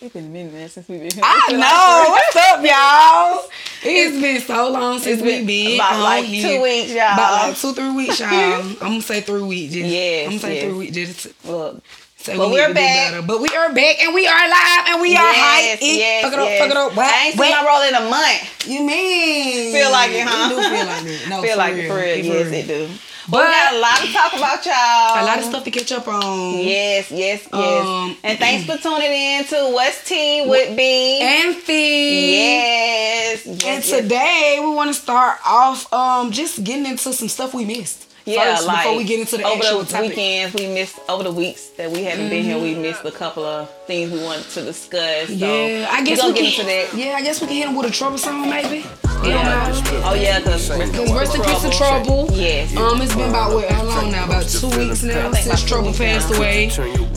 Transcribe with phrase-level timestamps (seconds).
[0.00, 1.22] It's been a minute since we've been here.
[1.24, 2.10] I know.
[2.10, 3.50] What's up, y'all?
[3.86, 6.56] It's been so long since we've been about like here.
[6.56, 7.12] two weeks, y'all.
[7.12, 8.30] About like two, three weeks, y'all.
[8.32, 9.74] I'm gonna say three weeks.
[9.74, 10.64] Just, Yes, I'm gonna say yes.
[10.64, 10.94] three weeks.
[10.94, 11.82] Just Look,
[12.16, 13.26] say But we we're need to do back.
[13.26, 15.82] But we are back and we are live and we are yes, hyped.
[15.82, 16.96] It- yes, fuck it up, fuck it up.
[16.96, 17.12] What?
[17.14, 18.66] I ain't seen my roll in a month.
[18.66, 19.72] You mean?
[19.74, 20.48] Feel like it, huh?
[20.50, 21.28] It do feel like it.
[21.28, 21.84] No, Feel like real.
[21.84, 22.16] it for real.
[22.24, 22.54] Yes, real.
[22.54, 22.88] it do.
[23.28, 25.22] But we got a lot to talk about, y'all.
[25.22, 26.58] a lot of stuff to catch up on.
[26.58, 27.86] Yes, yes, yes.
[27.86, 31.20] Um, and thanks for tuning in to What's Tea with B.
[31.22, 32.30] And feed.
[32.32, 33.90] yes, yes, And yes.
[33.90, 38.06] today we want to start off um just getting into some stuff we missed.
[38.26, 40.08] Yeah, first, like before we get into the over actual the topic.
[40.10, 42.58] weekends, we missed over the weeks that we haven't been here.
[42.58, 45.28] We missed a couple of things we wanted to discuss.
[45.28, 46.42] So Yeah, I guess we we gonna can.
[46.42, 46.94] get into that.
[46.98, 48.86] Yeah, I guess we can hit him with a trouble song, maybe.
[49.22, 49.72] Yeah.
[50.04, 52.28] Oh yeah, because Because rest in peace to Trouble.
[52.32, 52.74] Yes.
[52.76, 53.68] Um, it's been about what?
[53.70, 54.24] How long now?
[54.24, 56.36] About two weeks now since Trouble passed now.
[56.38, 56.70] away.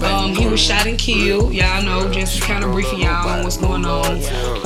[0.03, 1.53] Um, he was shot and killed.
[1.53, 4.05] Y'all know, just kind of briefing y'all on what's going on.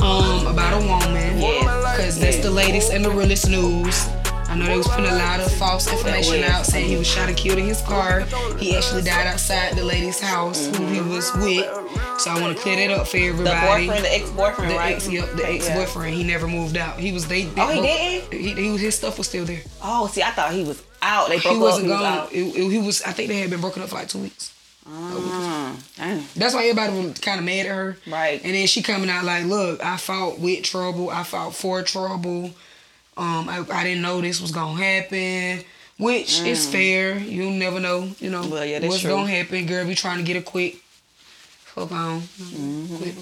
[0.00, 1.40] Um, about a woman.
[1.40, 1.96] Yes.
[1.96, 4.06] Because that's the latest and the realest news.
[4.52, 7.26] I know they was putting a lot of false information out saying he was shot
[7.28, 8.20] and killed in his car.
[8.58, 11.64] He actually died outside the lady's house who he was with.
[12.20, 13.86] So I want to clear that up for everybody.
[13.86, 14.94] The boyfriend, the ex-boyfriend, The right?
[14.96, 16.14] ex, yep, the ex-boyfriend.
[16.14, 16.98] He never moved out.
[16.98, 17.44] He was they.
[17.44, 18.32] they Oh, he didn't?
[18.32, 19.62] He, he was his stuff was still there.
[19.82, 21.28] Oh, see, I thought he was out.
[21.30, 22.28] They broke He wasn't up.
[22.30, 22.58] He was gone.
[22.58, 22.58] out.
[22.58, 23.02] It, it- he was.
[23.02, 24.52] I think they had been broken up for like two weeks.
[24.86, 26.34] Mm.
[26.34, 27.96] That's why everybody was kind of mad at her.
[28.06, 28.42] Right.
[28.44, 31.08] And then she coming out like, "Look, I fought with trouble.
[31.08, 32.50] I fought for trouble.
[33.16, 35.64] Um, I, I didn't know this was gonna happen."
[35.98, 37.16] Which is fair.
[37.18, 38.08] You never know.
[38.18, 38.50] You know Mm.
[38.50, 39.10] Well, yeah, what's true.
[39.10, 39.66] gonna happen.
[39.66, 40.78] Girl, be trying to get a quick
[41.64, 42.22] fuck on,
[42.98, 43.14] quick,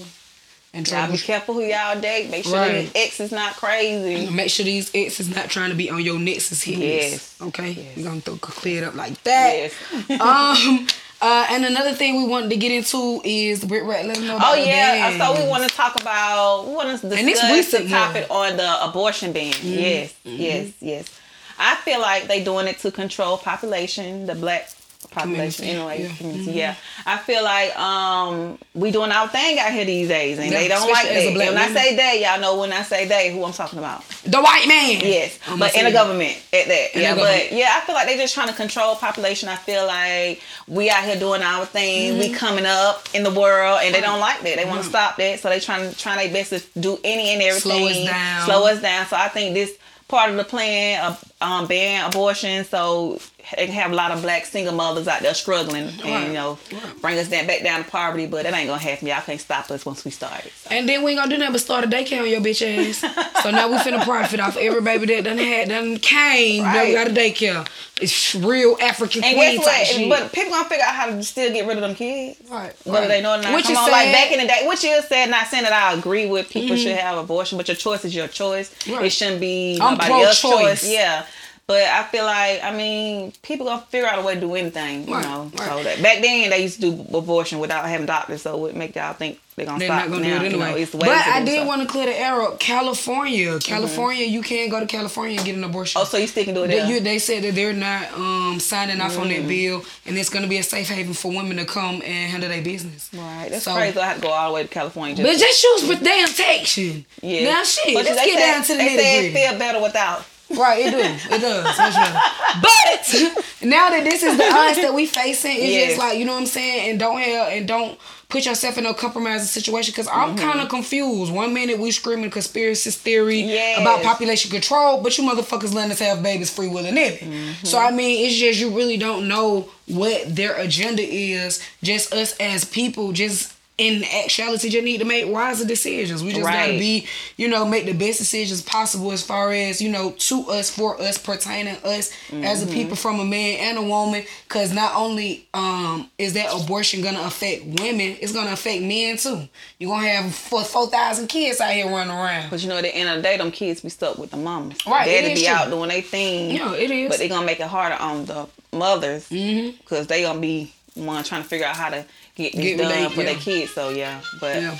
[0.72, 0.94] and Mm-hmm.
[0.96, 2.30] Y'all be careful who y'all date.
[2.30, 2.90] Make sure Right.
[2.92, 4.30] the ex is not crazy.
[4.30, 7.12] Make sure these exes not trying to be on your Nexus hit Yes.
[7.12, 7.42] list.
[7.42, 7.86] Okay, Yes.
[7.96, 9.72] we're gonna throw, clear it up like that.
[10.08, 10.20] Yes.
[10.20, 10.86] um,
[11.20, 14.06] uh, and another thing we wanted to get into is Brit Rat.
[14.06, 17.08] Let them know about Oh yeah, so we want to talk about we want to
[17.08, 19.54] discuss recent the topic on the abortion ban.
[19.62, 21.20] Yes, yes, yes.
[21.58, 24.70] I feel like they doing it to control population, the black
[25.10, 26.02] population Community, anyway.
[26.08, 26.16] yeah.
[26.16, 26.74] community, Yeah,
[27.06, 30.68] I feel like um we doing our thing out here these days, and Yeah, they
[30.68, 31.34] don't like that.
[31.36, 34.06] when I say they, y'all know when I say they, who I'm talking about.
[34.24, 35.00] the white man.
[35.02, 36.94] Yes, I'ma but in the government at that.
[36.94, 39.48] In yeah, but yeah, I feel like they're just trying to control population.
[39.48, 42.20] I feel like we out here doing our thing, Mm-hmm.
[42.20, 44.56] we coming up in the world, and they don't like that.
[44.56, 47.42] They want to stop that, so they trying trying their best to do any and
[47.42, 47.60] everything.
[47.72, 48.44] Slow us down.
[48.46, 49.06] Slow us down.
[49.06, 49.72] So I think this
[50.08, 53.18] part of the plan of um, ban abortion, so
[53.56, 56.04] they can have a lot of black single mothers out there struggling, Right.
[56.04, 57.00] and you know, Right.
[57.00, 58.26] bring us down, back down to poverty.
[58.26, 59.08] But that ain't gonna happen.
[59.08, 60.42] Y'all can't stop us once we start.
[60.42, 60.70] So.
[60.70, 62.98] And then we ain't gonna do nothing but start a daycare on your bitch ass.
[63.42, 66.62] so now we finna profit off every baby that done had done came.
[66.62, 67.66] Now we got a daycare.
[68.02, 70.08] It's real African And queen guess type shit.
[70.08, 72.38] But people gonna figure out how to still get rid of them kids.
[72.48, 73.08] Right, Whether right.
[73.08, 73.54] they know it or not.
[73.54, 75.72] Which Come is on, like back in the day, which you said, not saying that
[75.72, 78.70] I agree with people should have abortion, but your choice is your choice.
[78.88, 79.04] Right.
[79.06, 80.90] It shouldn't be I'm nobody else's choice.
[80.90, 81.24] Yeah.
[81.70, 85.06] But I feel like, I mean, people gonna figure out a way to do anything,
[85.06, 85.52] you Right, know.
[85.56, 85.68] right.
[85.68, 88.76] So that back then they used to do abortion without having doctors, so it would
[88.76, 90.38] make y'all think they're gonna They're stop not gonna now.
[90.40, 90.84] do it you know, anyway.
[90.92, 91.66] but I did so.
[91.66, 92.58] want to clear the air up.
[92.58, 96.00] California, California, you can't go to California and get an abortion.
[96.00, 96.86] Oh, so you still can do it They, there?
[96.90, 99.36] you, they said that they're not um, signing off on Mm.
[99.36, 102.30] that bill, and it's going to be a safe haven for women to come and
[102.32, 103.10] handle their business.
[103.14, 103.46] right.
[103.48, 103.96] That's So- crazy.
[103.96, 105.14] I had to go all the way to California.
[105.14, 107.06] Just But just choose for damn protection.
[107.22, 107.44] yeah.
[107.52, 109.46] Now shit, But let's get said- down to the They nitty say it gritty.
[109.46, 110.24] feel better without.
[110.50, 111.26] Right, it does.
[111.26, 111.76] It does.
[111.76, 112.60] Better.
[112.60, 116.32] But now that this is the odds that we facing, it's just like you know
[116.32, 119.92] what I'm saying, and don't have and don't put yourself in a compromising situation.
[119.92, 120.48] Because I'm Mm-hmm.
[120.50, 121.32] kind of confused.
[121.32, 123.80] One minute we screaming conspiracy theory Yes.
[123.80, 127.16] about population control, but you motherfuckers letting us have babies free will and nilly.
[127.18, 127.64] Mm-hmm.
[127.66, 131.62] So I mean, it's just you really don't know what their agenda is.
[131.82, 133.54] Just us as people, just.
[133.80, 136.22] In actuality, just need to make wiser decisions.
[136.22, 137.06] We just gotta be,
[137.38, 141.00] you know, make the best decisions possible as far as, you know, to us, for
[141.00, 142.74] us, pertaining us as a Mm-hmm.
[142.74, 144.22] people from a man and a woman.
[144.48, 149.48] Cause not only um is that abortion gonna affect women, it's gonna affect men too.
[149.78, 152.50] You're gonna have four four thousand kids out here running around.
[152.50, 154.36] But you know, at the end of the day, them kids be stuck with the
[154.36, 154.76] mamas.
[154.86, 155.54] Right, it Daddy be true.
[155.54, 156.54] out doing their thing.
[156.54, 157.08] Yeah, it is.
[157.08, 161.42] But they're gonna make it harder on the mothers because they gonna be one trying
[161.42, 162.04] to figure out how to
[162.40, 163.26] get Get done relate- for yeah.
[163.32, 163.72] their kids.
[163.72, 164.76] So yeah, but Yeah.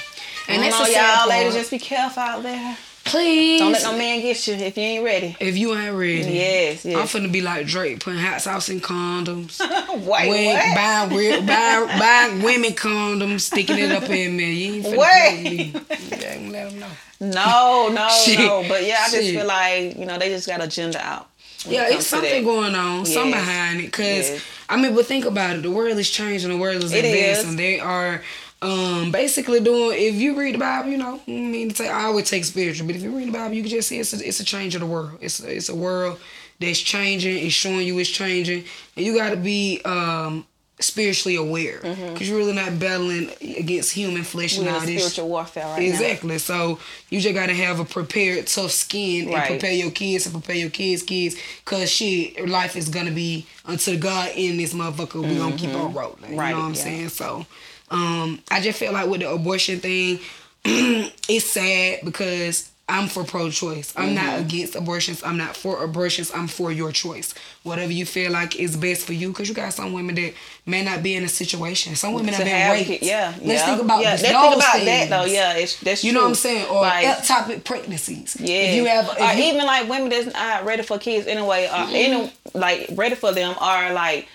[0.49, 2.77] and that's know, y'all ladies, just be careful out there.
[3.03, 3.59] Please.
[3.61, 5.35] Don't let no man get you if you ain't ready.
[5.41, 6.31] if you ain't ready.
[6.31, 6.97] Yes, yes.
[6.97, 9.59] I'm finna be like Drake putting hot sauce in condoms.
[10.07, 10.77] Wait, Wait, what?
[10.77, 14.53] buying real, buying, buying women condoms, sticking it up in me.
[14.53, 15.43] You ain't finna Wait.
[15.43, 16.27] me.
[16.29, 16.87] I'm let 'em know.
[17.21, 18.09] No, no,
[18.39, 18.65] no.
[18.69, 19.35] But yeah, I just Shit.
[19.35, 21.30] feel like you know they just got agenda out.
[21.67, 23.93] Yeah, it it's something going on, some behind it.
[23.93, 24.43] Cause Yes.
[24.69, 25.63] I mean, but think about it.
[25.63, 26.49] The world is changing.
[26.51, 27.39] The world is It is.
[27.39, 27.57] advancing.
[27.57, 28.23] They are
[28.63, 32.29] Um, basically doing if you read the Bible, you know, I mean, to I always
[32.29, 34.39] take spiritual, but if you read the Bible, you can just see it's a, it's
[34.39, 35.19] a change of the world.
[35.23, 36.21] It's a, it's a world
[36.61, 37.39] that's changing.
[37.47, 38.65] It's showing you it's changing,
[38.97, 40.45] and you got to be um
[40.81, 42.25] spiritually aware because Mm-hmm.
[42.25, 45.05] you're really not battling against human flesh and all this.
[45.05, 45.85] spiritual warfare right now.
[45.87, 46.39] Exactly.
[46.39, 46.79] So
[47.11, 50.71] you just gotta have a prepared, tough skin and prepare your kids and prepare your
[50.71, 51.37] kids' kids.
[51.65, 55.23] Cause shit, life is gonna be until God in this motherfucker.
[55.29, 56.17] We gonna keep on rolling.
[56.17, 56.37] Mm-hmm.
[56.37, 56.81] Right, You know what I'm yeah.
[56.83, 57.09] saying?
[57.11, 57.47] So,
[57.91, 60.19] um, I just feel like with the abortion thing,
[60.65, 62.70] it's sad because.
[62.91, 63.95] I'm for pro-choice.
[63.97, 64.45] I'm not Mm-hmm.
[64.47, 65.23] against abortions.
[65.23, 66.31] I'm not for abortions.
[66.35, 67.35] I'm for your choice.
[67.63, 70.35] Whatever you feel like is best for you, because you got some women that
[70.67, 71.95] may not be in a situation.
[71.97, 72.87] Some women have been raped.
[72.89, 73.67] kid- yeah, Let's yeah.
[73.67, 74.13] think about yeah.
[74.13, 75.25] this, Let's think about that though.
[75.25, 76.67] Yeah, it's that's You know what I'm saying?
[76.69, 78.37] Or Like, ectopic pregnancies.
[78.41, 78.57] Yeah.
[78.57, 81.67] If you have, if or you, even like women that's not ready for kids anyway,
[81.67, 84.29] or any like ready for them are like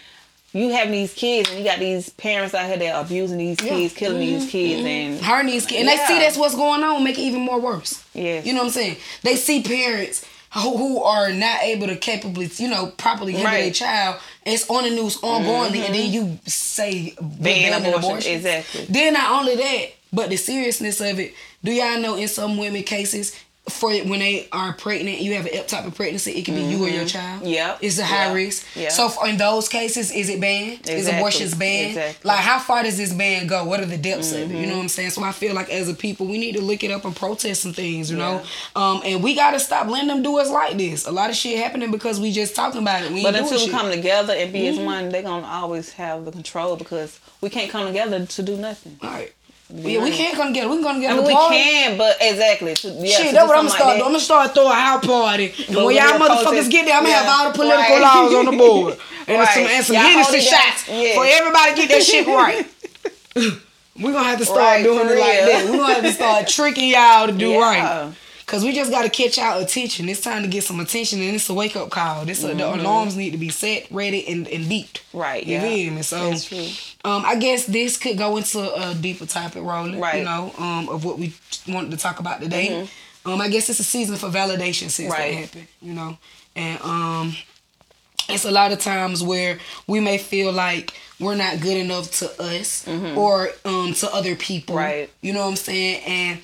[0.56, 3.58] you have these kids and you got these parents out here that are abusing these
[3.62, 3.72] Yeah.
[3.72, 3.78] Mm-hmm.
[3.82, 7.18] kids, killing these kids, and her needs, and they see that's what's going on, make
[7.18, 8.04] it even more worse.
[8.14, 8.46] Yes.
[8.46, 8.98] You know what I'm saying?
[9.24, 13.56] They see parents who, who are not able to capably, you know, properly handle Right.
[13.58, 13.64] Mm-hmm.
[13.66, 14.22] their child.
[14.46, 18.86] It's on the news ongoingly, and then you say Ban banning abortion, exactly.
[18.86, 21.34] Then not only that, but the seriousness of it.
[21.64, 23.36] Do y'all know in some women cases?
[23.68, 26.34] For when they are pregnant, you have an type of pregnancy.
[26.34, 27.42] It can be you or your child.
[27.42, 27.50] Mm-hmm.
[27.50, 27.80] Yep.
[27.82, 28.36] it's a high Yep.
[28.36, 28.66] risk.
[28.76, 28.92] Yep.
[28.92, 30.74] So for, in those cases, is it banned?
[30.82, 30.94] Exactly.
[30.96, 31.90] Is abortions banned?
[31.98, 32.28] Exactly.
[32.28, 33.66] Like how far does this ban go?
[33.66, 34.48] What are the depths of it?
[34.50, 34.58] Mm-hmm.
[34.58, 35.10] You know what I'm saying?
[35.10, 37.62] So I feel like as a people, we need to look it up and protest
[37.64, 38.12] some things.
[38.12, 38.44] You know,
[38.76, 41.08] um, and we gotta stop letting them do us like this.
[41.08, 43.12] A lot of shit happening because we just talking about it.
[43.12, 43.72] We But until we shit.
[43.72, 44.80] come together and be Mm-hmm.
[44.80, 48.58] as one, they're gonna always have the control because we can't come together to do
[48.58, 49.00] nothing.
[49.02, 49.34] All right.
[49.74, 50.70] Yeah, we can't come together.
[50.70, 51.16] We can come I together.
[51.16, 51.56] mean, to we party.
[51.58, 52.74] can, but exactly.
[52.76, 54.02] To, yeah, Shit, that's what I'm gonna start like doing.
[54.06, 55.54] I'm gonna start throwing a house party.
[55.68, 58.02] And when y'all motherfuckers get there, I'm gonna have all the political Right.
[58.02, 58.98] laws on the board.
[59.28, 59.50] And Right.
[59.50, 61.14] some, and some Hennessy it shots Yeah.
[61.16, 62.68] for everybody to get that shit right.
[64.00, 65.66] We're gonna have to start Right, doing it like that.
[65.70, 67.60] We're gonna have to start tricking y'all to do Yeah.
[67.60, 68.14] right.
[68.46, 70.08] Cause we just gotta catch y'all attention.
[70.08, 72.26] It's time to get some attention, and it's a wake up call.
[72.26, 75.00] This the alarms need to be set, ready, and, and beeped.
[75.02, 75.18] Mm-hmm.
[75.18, 75.62] Right, You yeah.
[75.62, 76.02] feel me?
[76.04, 76.68] So, That's true.
[77.10, 80.00] um, I guess this could go into a deeper topic, rolling.
[80.00, 80.20] Right.
[80.20, 81.34] You know, um, of what we
[81.68, 82.88] wanted to talk about today.
[83.26, 85.42] Um, I guess it's a season for validation since that Mm-hmm.
[85.42, 85.68] Happened.
[85.82, 86.18] You know,
[86.56, 87.36] and um,
[88.30, 89.58] it's a lot of times where
[89.88, 94.76] we may feel like we're not good enough to us or um to other people.
[94.76, 94.86] Mm-hmm.
[94.86, 95.10] Right.
[95.22, 96.04] You know what I'm saying?
[96.06, 96.40] And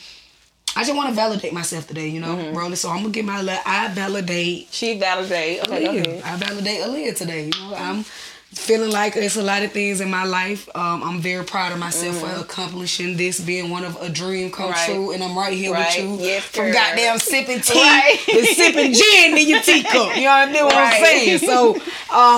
[0.76, 2.74] I just want to validate myself today, you know, Mm-hmm.
[2.76, 5.62] So I'm gonna get my le- I validate She validate.
[5.68, 6.24] Okay, Aaliyah.
[6.24, 7.46] I validate Aaliyah today.
[7.46, 8.06] You know, I'm
[8.54, 10.68] feeling like it's a lot of things in my life.
[10.76, 14.62] Um, I'm very proud of myself for accomplishing this, being one of a dream come
[14.72, 14.72] Mm-hmm.
[14.72, 14.86] Right.
[14.96, 15.88] true, and I'm right here Right.
[16.08, 16.26] with you.
[16.28, 18.18] Yes, from goddamn sipping tea Right.
[18.26, 20.16] to sipping gin in your teacup.
[20.16, 20.66] You know what I mean?
[20.66, 21.40] What I'm saying?
[21.40, 21.82] So um,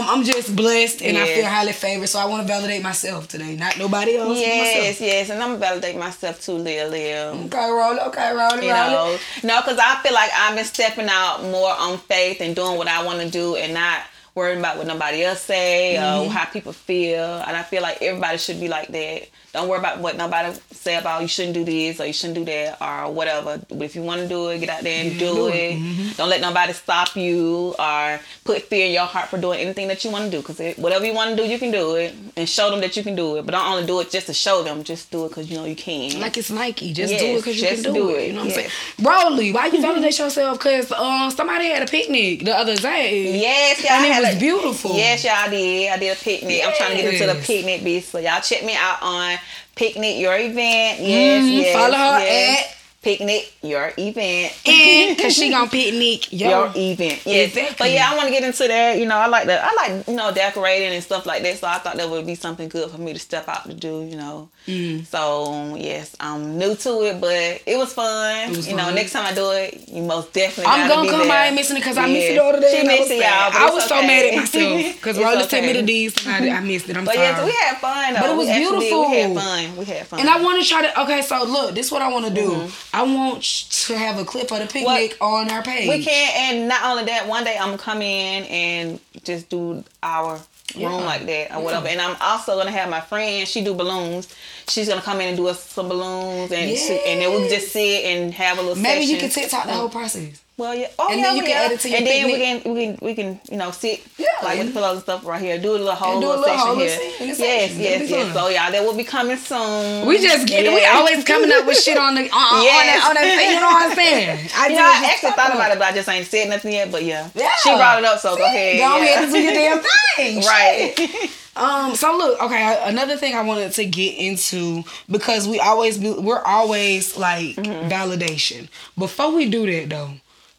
[0.08, 2.08] I'm just blessed, and I feel highly favored.
[2.08, 4.38] So I want to validate myself today, not nobody else.
[4.40, 5.02] Yes, myself.
[5.02, 7.32] yes, and I'm gonna validate myself too, Leah, Leah.
[7.46, 8.00] Okay, roll.
[8.08, 8.62] Okay, roll.
[8.62, 12.40] You roll know, no, because I feel like I've been stepping out more on faith
[12.40, 14.00] and doing what I want to do, and not
[14.36, 16.28] worrying about what nobody else say Mm-hmm.
[16.28, 17.24] or how people feel.
[17.24, 19.30] And I feel like everybody should be like that.
[19.54, 22.46] Don't worry about what nobody say about you shouldn't do this or you shouldn't do
[22.46, 23.62] that or whatever.
[23.70, 25.54] But if you want to do it, get out there and Yeah, do, do it.
[25.56, 25.78] it.
[25.80, 26.12] Mm-hmm.
[26.18, 30.04] Don't let nobody stop you or put fear in your heart for doing anything that
[30.04, 30.38] you want to do.
[30.42, 33.04] Because whatever you want to do, you can do it and show them that you
[33.04, 33.46] can do it.
[33.46, 34.84] But don't only do it just to show them.
[34.84, 36.20] Just do it because you know you can.
[36.20, 36.92] Like it's Nike.
[36.92, 38.24] Just do it because you can do, do it.
[38.24, 38.28] it.
[38.30, 38.72] You know what Yes.
[38.98, 39.08] I'm saying?
[39.38, 40.58] Broly, why you validate yourself?
[40.58, 43.40] Because um, somebody had a picnic the other day.
[43.40, 44.96] Yes, y'all And it had was a- beautiful.
[44.96, 45.92] Yes, y'all did.
[45.92, 46.62] I did a picnic.
[46.66, 48.04] I'm trying to get into the picnic bitch.
[48.04, 49.38] So y'all check me out on
[49.76, 51.00] Picnic Your Event.
[51.02, 51.58] Yes, Mhm.
[51.62, 51.74] yes.
[51.76, 52.60] Follow her yes.
[52.70, 54.54] at- Picnic Your Event.
[54.66, 56.32] And because she gonna picnic.
[56.34, 56.50] Yo.
[56.50, 57.50] Your event, yes.
[57.50, 57.76] Exactly.
[57.78, 58.98] But yeah, I want to get into that.
[58.98, 59.64] You know, I like that.
[59.64, 61.58] I like you know decorating and stuff like that.
[61.58, 64.04] So I thought that would be something good for me to step out to do.
[64.04, 64.50] You know.
[64.68, 65.06] Mm.
[65.06, 68.50] So yes, I'm new to it, but it was fun.
[68.52, 70.72] It was you know, next time I do it, you most definitely.
[70.74, 71.28] I'm gonna come.
[71.28, 71.32] there.
[71.38, 72.38] I ain't missing it because I missed it Yes.
[72.42, 72.82] the other day.
[72.82, 73.52] She missed it, y'all.
[73.54, 75.74] I was so mad at myself because It's Roller took me okay.
[75.74, 76.98] to these and I, I missed it.
[76.98, 77.28] I'm But sorry.
[77.28, 78.20] yes, we had fun though.
[78.22, 79.10] But it was We beautiful.
[79.12, 79.78] We had fun.
[79.78, 80.20] We had fun.
[80.22, 81.02] and I want to try to.
[81.02, 82.50] Okay, so look, this is what I want to do.
[82.50, 82.93] Mm-hmm.
[82.94, 83.42] I want
[83.88, 85.90] to have a clip of the picnic on our page.
[85.90, 89.84] we can, and not only that, one day I'm gonna come in and just do
[90.04, 90.40] our
[90.76, 90.90] Yeah.
[90.90, 91.58] room like that or Yeah.
[91.58, 91.88] whatever.
[91.88, 93.48] And I'm also gonna have my friend.
[93.48, 94.28] She do balloons.
[94.70, 97.50] She's gonna come in and do us some balloons, and she, and then we can
[97.50, 98.76] just sit and have a little.
[98.82, 99.30] Maybe you session.
[99.32, 99.92] can TikTok the whole mm.
[99.92, 100.43] process.
[100.56, 100.88] Well, yeah.
[101.00, 101.66] Oh, And yeah, then you we- can yeah.
[101.66, 104.06] add it to your And then we can we can we can you know sit
[104.20, 105.58] Yeah, like with the pillows and stuff right here.
[105.60, 106.90] Do a little whole And do a little little whole here.
[106.90, 108.10] little se- Yes, yes, yes.
[108.28, 108.34] fun.
[108.34, 110.06] So yeah, that will be coming soon.
[110.06, 113.14] We just get we always coming up with shit on the on, on, that, on
[113.16, 114.50] that thing, you know what I'm saying?
[114.56, 116.92] I You know, I actually thought about it, but I just ain't said nothing yet.
[116.92, 117.50] But yeah, Yeah.
[117.64, 118.78] she brought it up, so go ahead.
[118.78, 119.80] Go ahead and do your damn
[120.16, 120.44] thing.
[120.46, 121.30] Right.
[121.56, 121.94] Um.
[121.96, 122.82] So look, okay.
[122.88, 127.90] Another thing I wanted to get into because we always be, we're always like Mm-hmm.
[127.90, 128.70] validation.
[128.98, 130.10] Before we do that though,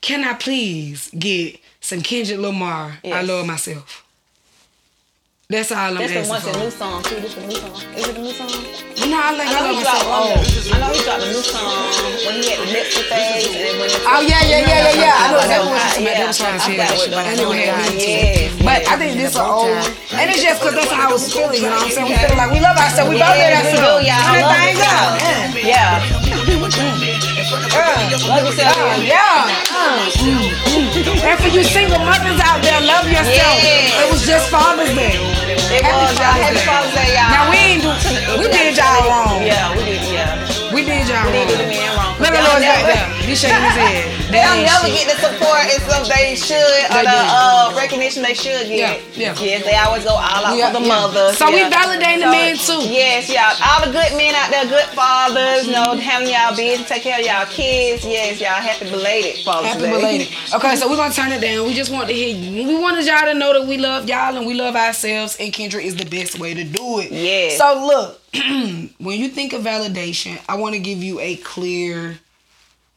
[0.04, 2.98] can I please get some Kendrick Lamar?
[3.04, 4.04] I love myself.
[5.48, 6.58] That's all I'm That's the asking one, the for.
[6.64, 7.16] new song too.
[7.20, 7.76] This the new song.
[7.96, 8.48] Is it a new song?
[9.12, 10.00] No, I like I I know love he myself.
[10.00, 10.24] dropped one.
[10.24, 10.72] Oh.
[10.72, 11.84] I know he dropped a new song
[12.24, 15.24] when he had the Nipsey phase and when the Oh yeah, yeah, yeah, yeah, yeah.
[15.24, 17.10] I know that that was was- something yeah, trying to I say that what shit,
[17.12, 17.92] the but I never song had was.
[17.92, 18.64] me too.
[18.64, 18.88] But yes.
[18.88, 19.68] I think this is old,
[20.16, 21.60] and it's just because that's how I was feeling.
[21.60, 22.08] You know what I'm saying?
[22.08, 23.08] We feel like we love ourselves.
[23.12, 24.08] We both love Yes, we do, ourselves.
[24.08, 24.24] y'all.
[24.32, 25.12] Turn Love that thing yourself.
[25.12, 25.60] up.
[25.60, 26.23] Yeah.
[29.04, 29.48] Yeah.
[29.72, 31.36] And mm, mm.
[31.40, 33.56] for you single mothers out there, love yourself.
[33.64, 33.96] Yes.
[34.04, 35.16] It was just Father's Day.
[35.16, 36.36] It was, y'all.
[36.36, 37.32] Happy Father's Day, y'all.
[37.32, 37.88] Now we ain't do.
[38.40, 39.40] We did y'all wrong.
[39.42, 40.36] Yeah, we did, yeah.
[40.74, 41.72] We did y'all We did do the wrong.
[41.72, 42.12] man wrong.
[42.20, 43.08] Look at Y'all Lord right never- there.
[43.24, 44.04] He's shaking his head.
[44.36, 44.43] That
[44.84, 45.08] don't ain't never shit.
[45.08, 49.00] get the support and stuff they should, or They the uh, recognition they should get.
[49.16, 49.44] Yeah, yeah.
[49.44, 50.94] Yes, they always go all out Yeah, for the yeah.
[50.94, 51.38] mothers.
[51.38, 51.70] So we yeah.
[51.70, 52.82] validating the men too.
[52.88, 53.56] Yes, y'all.
[53.64, 57.18] All the good men out there, good fathers, you know, handling y'all business, take care
[57.18, 58.04] of y'all kids.
[58.04, 58.60] Yes, y'all.
[58.60, 60.28] Happy belated Father's Happy belated.
[60.54, 61.66] Okay, so we're gonna turn it down.
[61.66, 62.68] We just want to hear you.
[62.68, 65.82] We wanted y'all to know that we love y'all and we love ourselves, and Kendra
[65.82, 67.10] is the best way to do it.
[67.10, 67.58] Yes.
[67.58, 68.20] So look,
[68.98, 72.18] when you think of validation, I want to give you a clear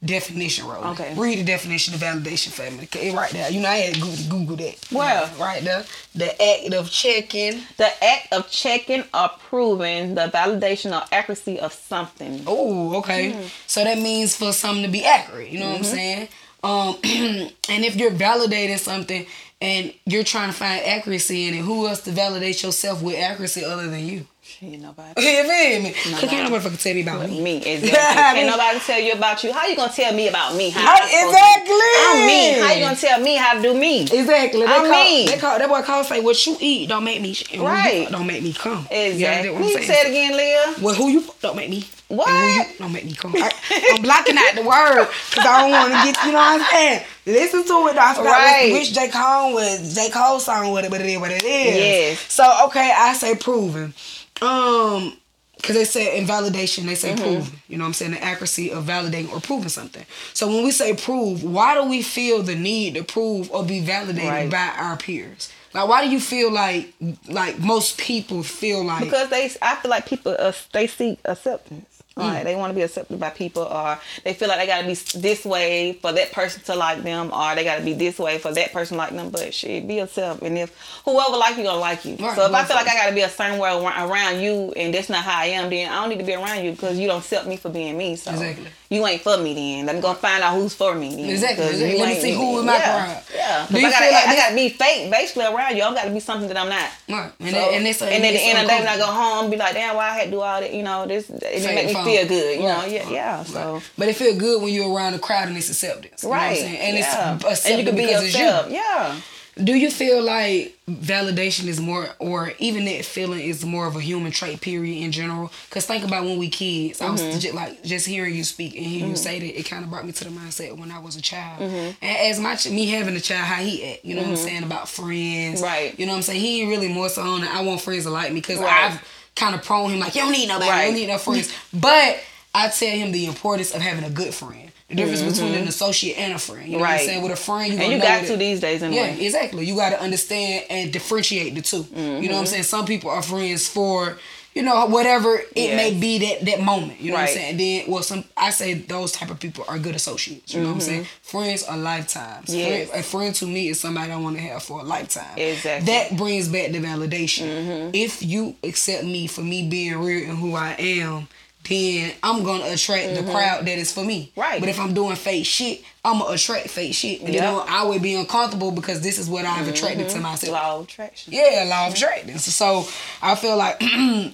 [0.03, 0.99] definition, Roland.
[0.99, 1.13] Okay.
[1.15, 2.83] Read the definition of validation family.
[2.83, 3.49] Okay, right there.
[3.49, 4.85] You know, I had to Google, Google that.
[4.91, 5.29] Where?
[5.39, 5.85] Right there.
[6.13, 7.61] The act of checking.
[7.77, 12.43] The act of checking or proving the validation or accuracy of something.
[12.45, 13.31] Oh, okay.
[13.31, 13.47] Mm-hmm.
[13.65, 15.49] So that means for something to be accurate.
[15.49, 16.27] You know what I'm saying?
[16.63, 19.25] Um, and if you're validating something
[19.61, 23.63] and you're trying to find accuracy in it, who else to validate yourself with accuracy
[23.63, 24.27] other than you?
[24.59, 25.21] Shit, nobody.
[25.21, 25.91] You feel me?
[25.91, 26.27] Cause Nobody.
[26.29, 27.41] can't nobody fucking tell me about me.
[27.41, 27.91] Me, exactly.
[27.91, 29.53] I mean- Can't nobody tell you about you.
[29.53, 30.69] How you gonna tell me about me?
[30.71, 31.75] How Right, I'm supposed to- exactly.
[31.99, 32.59] I'm me.
[32.59, 34.01] How you gonna tell me how to do me?
[34.01, 34.61] Exactly.
[34.61, 37.21] They I call, mean- they call that boy call say what you eat don't make
[37.21, 38.03] me sh- and who you Right.
[38.05, 38.87] fuck don't make me come.
[38.89, 39.19] Exactly.
[39.19, 39.87] You understand what I'm you saying?
[39.87, 40.75] say it again, Leah.
[40.81, 41.83] Well, who you fuck don't make me.
[42.07, 42.29] What?
[42.29, 43.35] And who you don't make me come.
[43.35, 43.51] I,
[43.95, 46.25] am blocking out the word because I don't want to get.
[46.25, 47.03] You know what I'm saying?
[47.27, 47.97] Listen to it.
[47.97, 48.71] I forgot Right.
[48.71, 51.43] which, which J Cole was J Cole song with it, but it is what it
[51.43, 51.75] is.
[51.75, 52.19] Yes.
[52.33, 53.93] So okay, I say proven.
[54.41, 55.17] Um.
[55.55, 57.23] Because they say in validation, they say Mm-hmm.
[57.23, 57.59] proven.
[57.67, 58.11] You know what I'm saying?
[58.11, 60.05] The accuracy of validating or proving something.
[60.33, 63.79] So when we say prove, why do we feel the need to prove or be
[63.79, 64.51] validated Right.
[64.51, 65.51] by our peers?
[65.73, 66.93] Like, why do you feel like,
[67.27, 71.96] like most people feel like, Because they, I feel like people, uh, they seek acceptance.
[72.17, 72.33] Mm.
[72.33, 74.93] Like they want to be accepted by people, or they feel like they gotta be
[74.93, 78.51] this way for that person to like them, or they gotta be this way for
[78.53, 79.29] that person to like them.
[79.29, 82.15] But shit, be yourself, and if whoever like you gonna like you.
[82.15, 84.93] Right, so if I feel like I gotta be a certain way around you, and
[84.93, 87.07] that's not how I am, then I don't need to be around you because you
[87.07, 88.15] don't accept me for being me.
[88.15, 88.67] So Exactly.
[88.89, 89.53] You ain't for me.
[89.53, 91.15] Then let me go find out who's for me.
[91.15, 93.23] Then, Exactly, you Let me see who in my yeah, crowd.
[93.35, 95.83] Yeah, Do you I gotta, feel like I gotta be fake basically around you.
[95.83, 96.89] I gotta be something that I'm not.
[97.09, 97.31] Right.
[97.39, 99.49] And, So- and, that's, and at the end of the day, when I go home,
[99.51, 101.75] be like, damn, why I had to do all that, you know, this, it didn't
[101.75, 102.05] make me fun.
[102.05, 103.81] feel good, you know, yeah, right, yeah, so.
[103.97, 106.23] But it feel good when you're around the crowd and it's acceptance.
[106.23, 106.77] You know what I'm Right, saying?
[106.77, 107.35] And yeah.
[107.35, 108.79] it's accepted and you can be because yourself, it's you.
[108.79, 109.15] yeah.
[109.63, 114.01] Do you feel like validation is more, or even that feeling is more of a
[114.01, 115.51] human trait, period, in general?
[115.69, 117.01] Because think about when we kids.
[117.01, 117.39] I was Mm-hmm.
[117.39, 120.05] just, like just hearing you speak and hear you say that, it kind of brought
[120.05, 121.61] me to the mindset when I was a child.
[121.61, 122.05] Mm-hmm.
[122.05, 124.63] And as my me having a child, how he act, you know what I'm saying
[124.63, 125.97] about friends, Right.
[125.99, 126.39] You know what I'm saying?
[126.41, 127.43] He ain't really more so on.
[127.43, 128.91] it, I want friends to like me because Right.
[128.93, 131.53] I've kind of prone him like you don't need nobody, you don't need no friends.
[131.73, 132.19] but
[132.55, 134.66] I tell him the importance of having a good friend.
[134.89, 136.65] The difference between an associate and a friend.
[136.65, 136.99] You know what I'm Mm-hmm.
[136.99, 137.05] Right.
[137.07, 137.23] saying?
[137.23, 139.65] With a friend, you And you got to these days and yeah, exactly.
[139.65, 142.27] You got to understand and differentiate the 2 You know Mm-hmm.
[142.27, 142.63] what I'm saying?
[142.63, 144.17] Some people are friends for,
[144.55, 147.01] you know, whatever it may be that that moment.
[147.01, 147.51] You know what I'm saying?
[147.51, 150.53] And then, well, some I say those type of people are good associates.
[150.53, 151.05] You know what I'm saying?
[151.21, 152.47] Friends are lifetimes.
[152.49, 152.57] Mm-hmm.
[152.59, 152.87] Yes.
[152.89, 155.37] Friend, a friend to me is somebody I want to have for a lifetime.
[155.37, 155.85] Exactly.
[155.85, 155.85] Mm-hmm.
[156.13, 157.91] That brings back the validation.
[157.93, 161.27] If you accept me for me being real and who I am.
[161.67, 164.27] Then I'm gonna attract the crowd that is for me.
[164.27, 164.39] Mm-hmm.
[164.39, 164.59] Right.
[164.59, 167.21] But if I'm doing fake shit, I'm gonna attract fake shit.
[167.21, 170.53] And then I would be uncomfortable because this is what I've attracted to myself.
[170.53, 171.33] Law of attraction.
[171.33, 172.37] Yeah, law of attraction.
[172.39, 172.87] So
[173.21, 174.33] I feel like when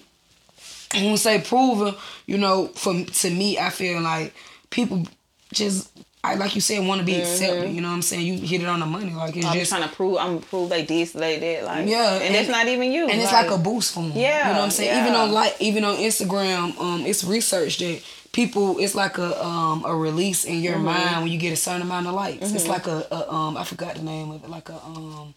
[0.93, 4.33] we say proven, you know, from to me, I feel like
[4.69, 5.07] people
[5.51, 5.89] just
[6.25, 7.71] I like you said want to be accepted.
[7.73, 8.25] You know what I'm saying?
[8.25, 9.11] You hit it on the money.
[9.13, 10.17] Like it's I'm just trying to prove.
[10.17, 11.65] I'm prove they this, they that.
[11.65, 13.07] Like Yeah, and, and- that's not even you.
[13.09, 14.13] and it's like a boost for them.
[14.15, 15.01] Yeah, you know what I'm saying.
[15.01, 18.01] Even on like even on Instagram, um, it's research that
[18.31, 20.63] people it's like a um a release in Mm-hmm.
[20.63, 22.51] your mind when you get a certain amount of likes.
[22.53, 25.33] It's like a, a um I forgot the name of it like a um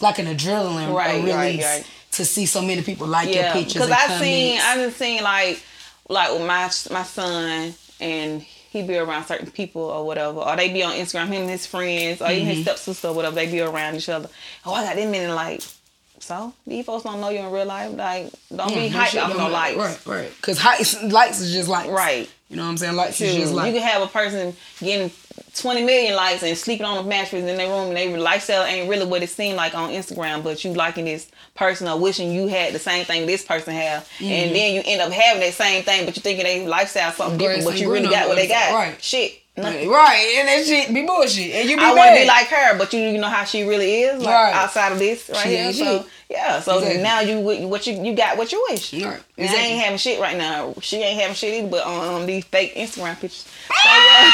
[0.00, 1.86] like an adrenaline Right, a right, release right.
[2.12, 3.74] to see so many people like your yeah, pictures.
[3.74, 4.58] because I've seen.
[4.62, 5.62] I've seen like
[6.08, 10.72] like with my my son and he be around certain people or whatever, or they
[10.72, 12.50] be on Instagram, him and his friends, or even Mm-hmm.
[12.54, 14.28] his stepsister or whatever, they be around each other.
[14.64, 15.76] Oh, I got them many likes.
[16.20, 17.92] So these folks don't know you in real life.
[17.94, 19.76] Like, don't be Yeah, hyped shit off no likes.
[19.76, 20.32] Right, right.
[20.36, 20.62] Because
[21.02, 21.88] likes is just likes.
[21.88, 22.30] Right.
[22.50, 22.94] You know what I'm saying?
[22.96, 25.10] Likes is just like you can have a person getting
[25.54, 28.88] 20 million likes and sleeping on a mattress in their room and their lifestyle ain't
[28.88, 32.46] really what it seemed like on Instagram, but you liking this person or wishing you
[32.46, 34.04] had the same thing this person have.
[34.18, 34.24] Mm-hmm.
[34.24, 37.38] And then you end up having that same thing, but you thinking they lifestyle something
[37.38, 38.72] Grass different, but you really got what they got.
[38.74, 39.02] Right.
[39.02, 39.42] Shit.
[39.56, 39.88] nothing.
[39.88, 41.54] Right, and that shit be bullshit.
[41.54, 43.64] And you be I want to be like her, but you you know how she
[43.64, 44.54] really is, like Right.
[44.54, 45.72] outside of this right She here.
[45.72, 46.06] So.
[46.30, 47.02] Yeah, so Exactly.
[47.02, 48.92] now you what you you got what you wish.
[48.94, 49.66] Right, I exactly.
[49.66, 50.74] ain't having shit right now.
[50.80, 53.46] She ain't having shit either, but on um, these fake Instagram pictures.
[53.70, 54.30] So yeah.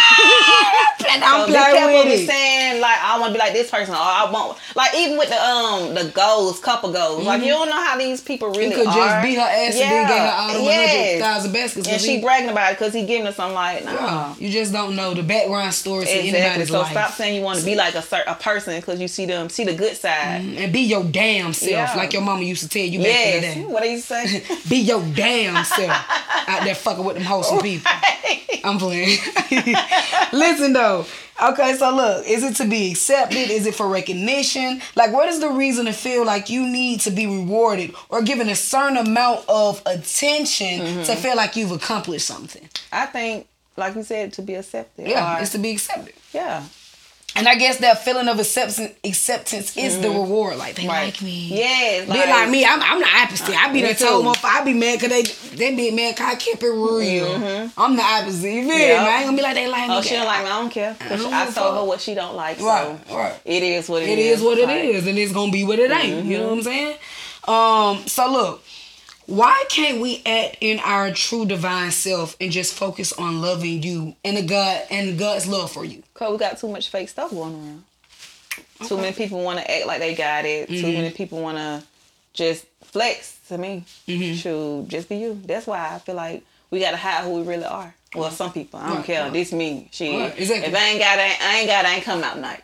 [1.08, 2.26] And So I'm be playing with with it.
[2.26, 5.28] saying like I want to be like this person or I want like even with
[5.28, 7.24] the um the goals, couple goals.
[7.24, 8.80] Like you don't know how these people really He Mm-hmm.
[8.80, 8.94] could are.
[8.94, 11.20] just beat her ass and then get her all the yes.
[11.20, 11.88] 100,000 baskets.
[11.88, 13.38] And she he- bragging about it because he giving us.
[13.38, 13.92] I'm like, nah.
[13.92, 16.40] Yeah, you just don't know the background story to Exactly.
[16.40, 16.90] anybody's So life.
[16.90, 19.64] stop saying you want to be like a a person because you see them see
[19.64, 20.42] the good side.
[20.44, 21.85] and be your damn self, Yeah.
[21.94, 23.72] Like your mama used to tell you back in the day.
[23.72, 24.42] What do you say?
[24.68, 25.90] Be your damn self
[26.48, 27.90] out there fucking with them wholesome people.
[28.64, 29.18] I'm playing.
[30.32, 31.04] Listen though.
[31.50, 33.50] Okay, so look, is it to be accepted?
[33.50, 34.80] Is it for recognition?
[34.94, 38.48] Like, what is the reason to feel like you need to be rewarded or given
[38.48, 41.02] a certain amount of attention Mm-hmm.
[41.02, 42.66] to feel like you've accomplished something?
[42.90, 45.08] I think, like you said, to be accepted.
[45.08, 46.14] Yeah, or- it's to be accepted.
[46.32, 46.62] yeah.
[47.36, 50.56] And I guess that feeling of acceptance acceptance is the reward.
[50.56, 50.90] Like they Mm-hmm.
[50.90, 51.04] Right.
[51.06, 51.48] like me.
[51.58, 52.06] Yes.
[52.06, 53.56] Be like me, I'm, I'm the opposite.
[53.56, 54.60] I be Me that told motherfucker.
[54.60, 55.22] I be mad cause they
[55.56, 57.70] they be mad cause I kept it real.
[57.76, 58.48] I'm the opposite.
[58.50, 58.84] You feel me?
[58.94, 59.94] I ain't gonna be like they like me.
[59.94, 59.98] Mm-hmm.
[59.98, 60.50] Oh, she don't like me.
[60.50, 60.94] I don't care.
[60.98, 62.58] 'Cause don't I told her what she don't like.
[62.58, 63.40] So Right, right.
[63.44, 64.18] it is what it is.
[64.18, 66.24] It is what it is, and it's gonna be what it ain't.
[66.26, 66.96] You know what I'm saying?
[67.48, 68.06] Um.
[68.06, 68.64] So look,
[69.26, 74.14] why can't we act in our true divine self and just focus on loving you
[74.24, 76.02] and the God and God's love for you?
[76.14, 77.84] Cause we got too much fake stuff going around.
[78.86, 80.68] Too many people want to act like they got it.
[80.68, 80.92] Too Mm-hmm.
[80.92, 81.82] many people want to
[82.34, 83.34] just flex.
[83.48, 84.88] To me, Mm-hmm.
[84.88, 85.40] just be you.
[85.44, 87.94] That's why I feel like we gotta hide who we really are.
[88.14, 88.80] Well, some people.
[88.80, 89.22] I don't Right, care.
[89.22, 89.32] right.
[89.32, 89.88] This me.
[89.92, 90.18] Shit.
[90.20, 90.68] Right, exactly.
[90.68, 91.88] If I ain't got it, I ain't got it.
[91.88, 92.62] I ain't coming out tonight.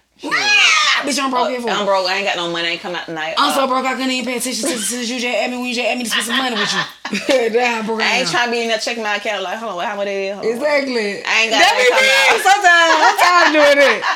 [1.03, 1.71] Bitch, I'm broke here for.
[1.71, 2.07] I'm broke.
[2.07, 2.69] I ain't got no money.
[2.69, 3.35] I ain't coming out tonight.
[3.39, 5.57] I'm Uh, so broke I couldn't even pay attention to since you just asked me
[5.59, 6.85] when you just asked me to spend some money with you.
[7.53, 9.79] That's how broke I, ain't trying to be in there checking my account like, hold
[9.79, 10.39] on, how much it is?
[10.39, 10.45] On.
[10.47, 11.21] Exactly.
[11.27, 12.31] I ain't got that that be coming me.
[12.31, 12.41] out.
[12.47, 14.03] Sometimes I'm tired of doing it.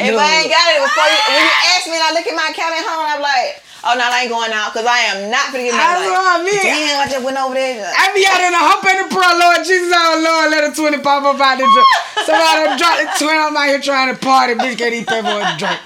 [0.00, 0.22] If No.
[0.22, 2.46] I ain't got it before you, when you ask me and I look at my
[2.54, 5.50] account at home, I'm like, oh no, I ain't going out because I am not
[5.50, 6.62] gonna get my That's what I mean.
[6.62, 7.90] Damn, I just went over there.
[7.90, 10.72] I be out in the hump in the pro, Lord Jesus, oh Lord, let a
[10.72, 11.90] 20 pop up out the drink.
[12.22, 15.44] Somebody drop the 20, I'm out here trying to party, bitch can't eat pepper or
[15.58, 15.80] drink.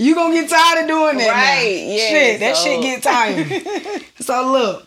[0.00, 1.32] You gonna get tired of doing that now.
[1.32, 4.02] Right, yeah, Shit, that so- shit get tired.
[4.20, 4.86] so look,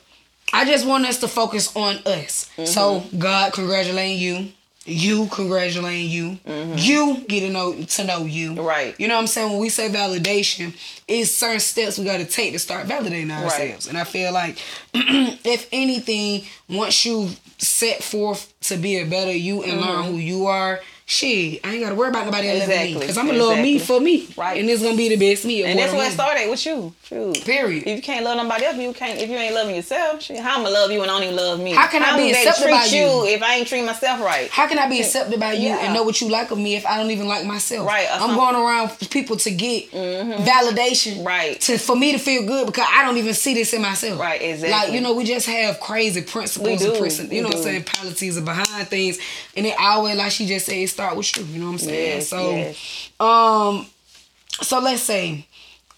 [0.52, 2.49] I just want us to focus on us.
[2.65, 3.19] So Mm-hmm.
[3.19, 4.52] God congratulating you.
[4.86, 6.39] You congratulating you.
[6.76, 8.52] You getting to know to know you.
[8.52, 8.65] Mm-hmm.
[8.65, 8.99] Right.
[8.99, 9.52] You know what I'm saying?
[9.52, 10.76] When we say validation,
[11.08, 13.88] it's certain steps we gotta take to start validating ourselves.
[13.88, 14.58] And I feel like
[14.93, 20.47] if anything, once you set forth to be a better you and learn who you
[20.47, 22.63] are, shit, I ain't gotta worry about nobody else.
[22.63, 22.72] Mm-hmm.
[22.72, 24.28] Exactly, Cause I'm gonna love me for me.
[24.38, 24.60] Right.
[24.60, 25.63] And it's gonna be the best me.
[25.63, 26.94] And that's where it started with you.
[27.04, 27.44] Shoot.
[27.46, 27.84] Period.
[27.86, 29.20] If you can't love nobody else, you can't.
[29.20, 31.72] If you ain't loving yourself, shit, how I'ma love you and don't even love me?
[31.74, 33.26] How can I be accepted by you?
[33.28, 34.50] if I ain't treat myself right?
[34.50, 35.80] How can I be accepted by you Yeah.
[35.86, 37.88] and know what you like of me if I don't even like myself?
[37.88, 41.26] Right, I'm going around for people to get validation.
[41.26, 41.60] Right.
[41.62, 44.20] To for me to feel good because I don't even see this in myself.
[44.20, 44.72] Right, exactly.
[44.72, 47.58] Like, you know, we just have crazy principles We do, and principles, you know what
[47.58, 49.20] I'm saying, policies are behind things.
[49.56, 51.44] And it always, like she just said, it start with you.
[51.46, 52.18] You know what I'm saying?
[52.18, 53.10] Yes, so yes.
[53.20, 53.86] um
[54.62, 55.48] so let's say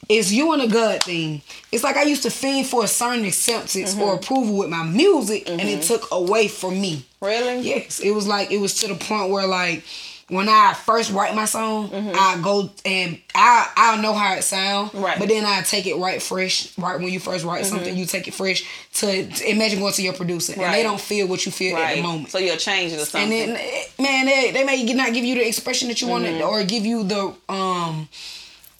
[0.07, 1.41] it's you and a God thing.
[1.71, 4.01] It's like I used to fiend for a certain acceptance Mm-hmm.
[4.01, 7.05] or approval with my music and it took away from me.
[7.21, 7.61] Really?
[7.61, 9.83] Yes, it was like it was to the point where like
[10.27, 14.89] when I first write my song, I go and I I know how it sound,
[14.91, 15.03] Mm-hmm.
[15.03, 15.11] Right.
[15.11, 15.19] Mm-hmm.
[15.19, 16.75] But then I take it right fresh.
[16.77, 18.63] Right when you first write something, you take it fresh
[18.95, 21.95] to, to imagine going to your producer, and they don't feel what you feel at
[21.95, 22.29] the moment.
[22.31, 23.29] So you'll change it or and something.
[23.29, 26.49] then, eh, man, they, they may not give you the expression that you wanted, Mm-hmm.
[26.49, 28.07] or give you the um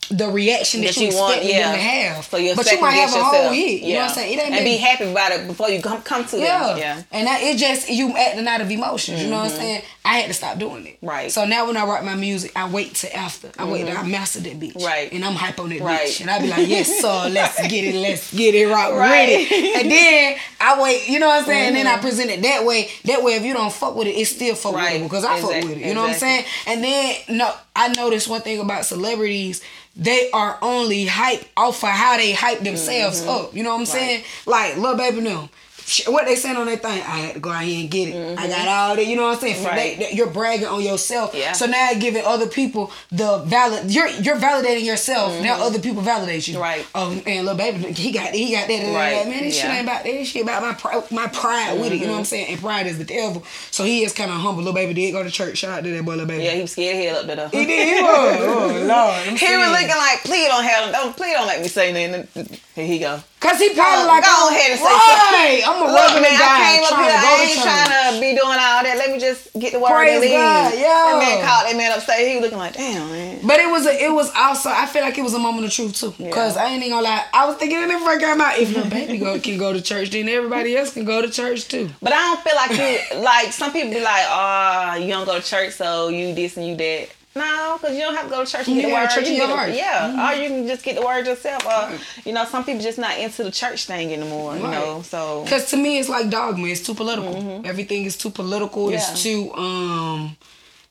[0.09, 2.25] the reaction that, that you, you want, yeah, them to have.
[2.25, 3.81] for your but you might have a whole hit.
[3.81, 4.37] You know what I'm saying?
[4.37, 6.67] It ain't and be happy about it before you come come to yeah.
[6.67, 6.77] them.
[6.77, 7.03] Yeah.
[7.11, 9.21] And that, it just you acting out of emotions.
[9.21, 9.59] You know what I'm mm-hmm.
[9.59, 9.81] saying?
[10.05, 10.99] I had to stop doing it.
[11.01, 11.31] Right.
[11.31, 13.51] So now when I write my music, I wait till after.
[13.57, 14.11] I wait till I mm-hmm.
[14.11, 14.83] master that bitch.
[14.83, 15.11] Right.
[15.11, 16.07] And I'm hype on that Right.
[16.07, 16.21] bitch.
[16.21, 19.49] And I be like, yes, sir, let's get it, let's get it right, Right.
[19.49, 19.73] ready.
[19.73, 21.67] And then I wait, you know what I'm saying?
[21.69, 22.01] And then I mm-hmm.
[22.01, 22.89] present it that way.
[23.05, 24.93] That way, if you don't fuck with it, it's still fuck Right.
[24.93, 25.87] with it because I fuck with it.
[25.87, 26.45] You know what I'm saying?
[26.67, 29.61] And then no, I noticed one thing about celebrities.
[29.95, 33.29] They are only hype off of how they hype themselves Mm-hmm.
[33.29, 33.55] up.
[33.55, 34.23] You know what I'm saying?
[34.45, 35.49] Like Lil Baby them.
[36.07, 36.91] What they saying on their thing?
[37.01, 38.39] I had to go out here and get it.
[38.39, 39.05] I got all that.
[39.05, 39.55] You know what I'm saying?
[39.63, 39.77] For Mm-hmm.
[39.77, 39.97] Right.
[39.99, 41.33] that- that- you're bragging on yourself.
[41.35, 41.51] Yeah.
[41.51, 43.91] So now you're giving other people the valid.
[43.91, 45.39] You're you're validating yourself.
[45.41, 46.55] Now other people validate you.
[46.55, 46.63] Mm-hmm.
[46.63, 46.85] Right.
[46.95, 48.93] Oh man, Lil Baby, he got he got that.
[48.95, 49.11] Right.
[49.23, 49.27] that.
[49.27, 49.69] Man, this shit Yeah.
[49.69, 49.77] Mm-hmm.
[49.77, 50.03] ain't about.
[50.03, 51.99] This shit about my pride, my pride with it.
[51.99, 52.47] You know what I'm saying?
[52.51, 53.43] And pride is the devil.
[53.71, 54.63] So he is kind of humble.
[54.63, 55.57] Lil Baby did go to church.
[55.59, 56.43] Shout out to that boy, Lil Baby.
[56.45, 57.49] Yeah, he was scared hell up there.
[57.49, 57.97] He did.
[57.97, 58.35] He was.
[58.55, 59.27] Oh Lord.
[59.27, 62.59] I'm He was looking like, please don't have, don't, please don't make me say nothing.
[62.75, 63.21] Here he go.
[63.39, 65.61] Cause he probably Go- like, go oh, ahead and say right.
[65.63, 67.15] I'm a Look, regular man, guy I came up here.
[67.15, 67.63] I ain't church.
[67.63, 68.95] trying to be doing all that.
[68.97, 70.31] Let me just get the word Praise and leave.
[70.35, 70.81] God, yeah.
[71.07, 72.27] That man called that man upstate.
[72.27, 73.39] He was looking like, damn, man.
[73.47, 75.71] But it was a, it was also I feel like it was a moment of
[75.71, 76.11] truth too.
[76.33, 77.23] Cause I ain't even gonna lie.
[77.31, 79.79] I was thinking in the front came out, if little baby go, can go to
[79.81, 81.87] church, then everybody else can go to church too.
[82.01, 85.39] But I don't feel like you, like some people be like, oh, you don't go
[85.39, 87.07] to church, so you this and you that.
[87.37, 89.09] No, because you don't have to go to church to You get the word.
[89.09, 89.69] church You in your get heart.
[89.69, 91.65] it- Yeah, or you can just get the word yourself.
[91.65, 91.91] Or,
[92.23, 95.45] you know, some people just not into the church thing anymore, you know, so.
[95.47, 96.67] Cause to me it's like dogma.
[96.67, 97.61] It's too political.
[97.65, 98.89] Everything is too political.
[98.89, 98.97] Yeah.
[98.97, 100.37] It's too um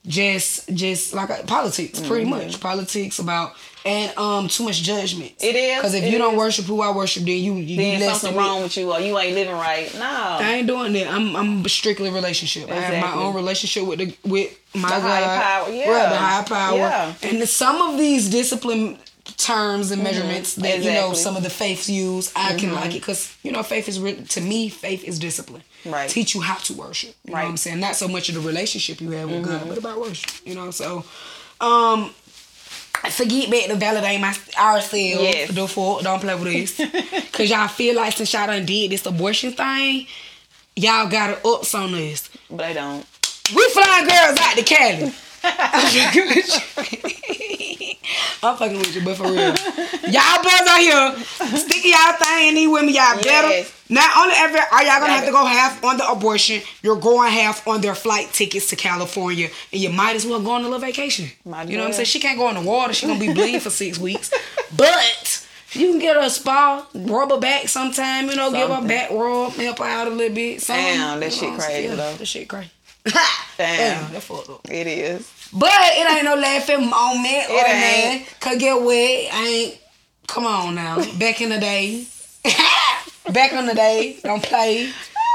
[0.06, 3.54] just just like uh, politics, pretty much politics about
[3.84, 5.32] and um too much judgment.
[5.40, 8.20] It is, Because if you don't worship who I worship, then you you Then less
[8.20, 9.92] something wrong with you or you ain't living right.
[9.94, 10.00] No.
[10.40, 11.08] I ain't doing that.
[11.08, 12.70] I'm I'm strictly relationship.
[12.70, 15.90] I have my own relationship with the with my The God, higher power, yeah.
[15.90, 16.76] Right, the higher power.
[16.78, 17.14] Yeah.
[17.22, 18.98] And some of these discipline
[19.38, 21.12] terms and measurements that you know Mm-hmm.
[21.12, 21.14] Exactly.
[21.14, 21.14] Mm-hmm.
[21.16, 24.40] some of the faiths use, I can like it because you know faith is to
[24.40, 25.62] me faith is discipline.
[25.86, 26.08] Right.
[26.08, 27.14] Teach you how to worship.
[27.24, 27.42] You know what Right.
[27.44, 27.50] Mm-hmm.
[27.50, 27.80] I'm saying?
[27.80, 30.30] Not so much of the relationship you have with God, but about worship.
[30.46, 31.04] You know, so
[31.60, 32.10] um.
[33.10, 34.94] Forget back to validate my ourselves.
[34.94, 35.50] Yes.
[35.50, 37.30] The fuck, don't play with this.
[37.32, 40.06] Cause y'all feel like since y'all done did this abortion thing,
[40.76, 42.30] y'all got a ups on us.
[42.48, 43.06] But they don't.
[43.54, 45.12] We flying girls out to Cali.
[45.44, 47.94] I'm fucking with you.
[48.42, 49.34] I'm fucking with you, but for real.
[50.12, 51.24] Y'all boys out here,
[51.56, 53.68] sticky y'all thing in these women, y'all better.
[53.88, 57.30] Not only ever are y'all gonna have to go half on the abortion, you're going
[57.30, 60.64] half on their flight tickets to California, and you might as well go on a
[60.64, 61.28] little vacation.
[61.44, 62.06] Might you know what I'm saying?
[62.06, 64.32] She can't go in the water, she gonna be bleeding for six weeks.
[64.74, 68.82] But you can get her a spa, rub her back sometime, you know, give her
[68.82, 70.62] a back rub, help her out a little bit.
[70.62, 72.14] something, Damn, that you shit crazy, yeah, though.
[72.14, 72.70] That shit crazy.
[73.58, 74.12] Damn.
[74.14, 74.60] that fucked up.
[74.70, 75.30] It is.
[75.52, 78.12] But it ain't no laughing moment or It nothing.
[78.20, 78.40] ain't.
[78.40, 79.78] Cause get wet, I ain't.
[80.26, 81.04] Come on now.
[81.18, 82.06] Back in the day.
[83.32, 84.18] Back in the day.
[84.22, 84.92] Don't play.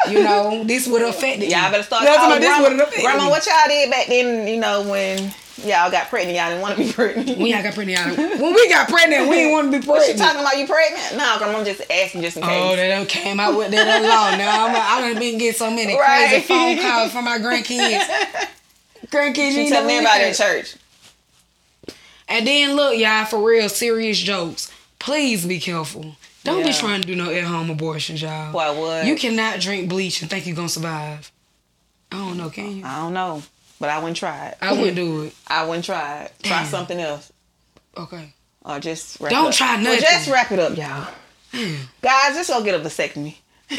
[0.07, 2.89] You know, this would have affected Y'all better start You what calling talking about?
[2.89, 5.33] This would have grandma, what y'all did back then, you know, when
[5.65, 7.37] y'all got pregnant, y'all didn't want to be pregnant.
[7.37, 10.05] When y'all got pregnant, y'all- when we got pregnant, we didn't want to be pregnant.
[10.05, 10.19] She pregnant.
[10.19, 11.17] talking about you pregnant?
[11.17, 12.63] No, grandma, I'm just asking just in oh, case.
[12.63, 14.29] Oh, they done came out with that law.
[14.39, 17.99] Now I'm, I done been getting so many crazy phone calls from my grandkids.
[19.07, 20.75] Grandkids, she you tell know me about in church.
[22.29, 24.71] And then look, y'all, for real, serious jokes.
[24.99, 26.15] Please be careful.
[26.49, 28.51] Don't be trying to do no at-home abortions, y'all.
[28.53, 29.05] Why what?
[29.05, 31.31] You cannot drink bleach and think you're gonna survive.
[32.11, 32.83] I don't know, can you?
[32.85, 33.43] I don't know,
[33.79, 34.57] but I wouldn't try it.
[34.61, 35.35] I wouldn't do it.
[35.47, 36.33] I wouldn't try it.
[36.43, 36.67] Try Damn.
[36.67, 37.31] something else.
[37.95, 38.33] Okay.
[38.65, 39.53] Or just wrap Don't it up.
[39.55, 39.99] try nothing.
[40.01, 41.07] just wrap it up, y'all.
[42.01, 43.35] Guys, just go get a vasectomy.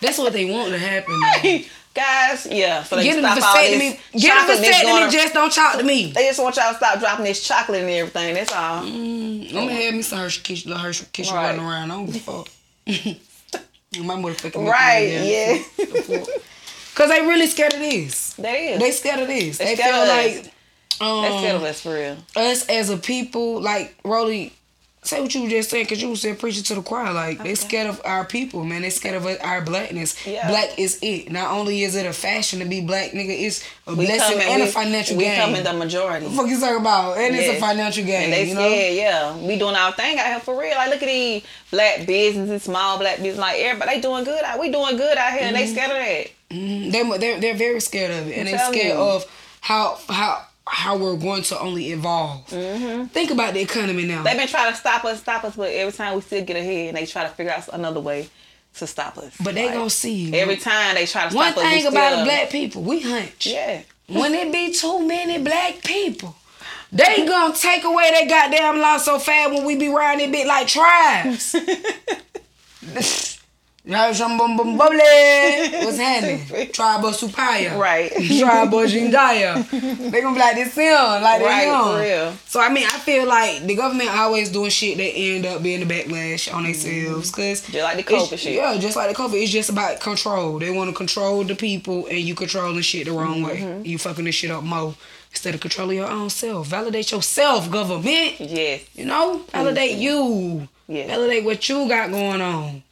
[0.00, 1.20] That's what they want to happen.
[1.96, 2.82] Guys, yeah.
[2.82, 5.10] So they Get a can stop all this Get that's vasectomy.
[5.10, 6.12] Just don't talk to me.
[6.12, 8.34] They just want y'all to stop dropping this chocolate and everything.
[8.34, 8.84] That's all.
[8.84, 11.46] I'm gonna have me some Hershey Kiss, little Hershey Kiss Right.
[11.46, 11.90] running around.
[11.90, 12.48] I don't give a fuck.
[13.98, 15.62] My motherfucking Right, yeah.
[16.94, 18.34] Cause they really scared of this.
[18.34, 18.80] They is.
[18.80, 19.58] They scared of this.
[19.58, 20.36] They, They scared feel of us.
[20.36, 20.52] like
[21.00, 22.16] um, They scared of us for real.
[22.36, 24.52] us as a people, like Rolly,
[25.06, 27.12] say what you were just saying, cause you said preaching to the choir.
[27.12, 28.82] Like they scared of our people, man.
[28.82, 30.26] They scared of our blackness.
[30.26, 30.48] Yeah.
[30.48, 31.30] Black is it.
[31.30, 34.62] Not only is it a fashion to be black, nigga, it's a We blessing and
[34.62, 35.40] we, a financial we gain.
[35.40, 36.26] come in the majority.
[36.26, 37.16] What the fuck you talking about?
[37.18, 38.24] And it's a financial gain.
[38.24, 38.68] And they you know?
[38.68, 39.36] scared, yeah.
[39.46, 40.74] We doing our thing out here for real.
[40.74, 44.58] Like look at these black businesses, small black business, like everybody they doing good out
[44.60, 45.66] we doing good out here and Mm-hmm.
[45.66, 46.92] they scared of that.
[46.92, 49.02] They're, they're they're very scared of it, and they're scared you.
[49.02, 49.24] of
[49.60, 52.46] how how how we're going to only evolve.
[52.48, 53.04] Mm-hmm.
[53.06, 54.22] Think about the economy now.
[54.22, 56.88] They've been trying to stop us, stop us, but every time we still get ahead
[56.88, 58.28] and they try to figure out another way
[58.74, 59.34] to stop us.
[59.42, 60.34] but they Like, gonna see.
[60.38, 61.70] every time they try to One stop us.
[61.72, 63.46] we thing about still- black people, we hunch.
[63.46, 63.82] Yeah.
[64.08, 66.34] When it be too many black people,
[66.92, 70.46] They gonna take away that goddamn law so fast when we be riding it bit
[70.46, 71.54] like tribes.
[73.86, 74.18] What's
[75.98, 76.70] happening?
[76.72, 77.78] Tribal supaya.
[77.78, 78.10] Right.
[78.40, 79.62] Tribal jingaya.
[80.10, 82.32] They gonna be like this film, like Right, they for real.
[82.46, 85.86] So I mean, I feel like the government always doing shit that end up being
[85.86, 88.54] the backlash on themselves, cause Just like the COVID shit.
[88.54, 90.58] Yeah, just like the COVID, it's just about control.
[90.58, 93.82] They want to control the people, and you controlling shit the wrong Mm-hmm.
[93.82, 93.82] way.
[93.84, 94.94] You fucking this shit up more
[95.30, 96.66] instead of controlling your own self.
[96.68, 98.40] Validate yourself, government.
[98.40, 98.82] Yes.
[98.94, 100.66] You know, validate you.
[100.88, 101.06] Yeah.
[101.08, 102.82] Validate what you got going on.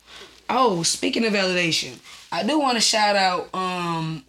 [0.57, 1.99] Oh, speaking of validation,
[2.31, 4.25] I do want to shout out um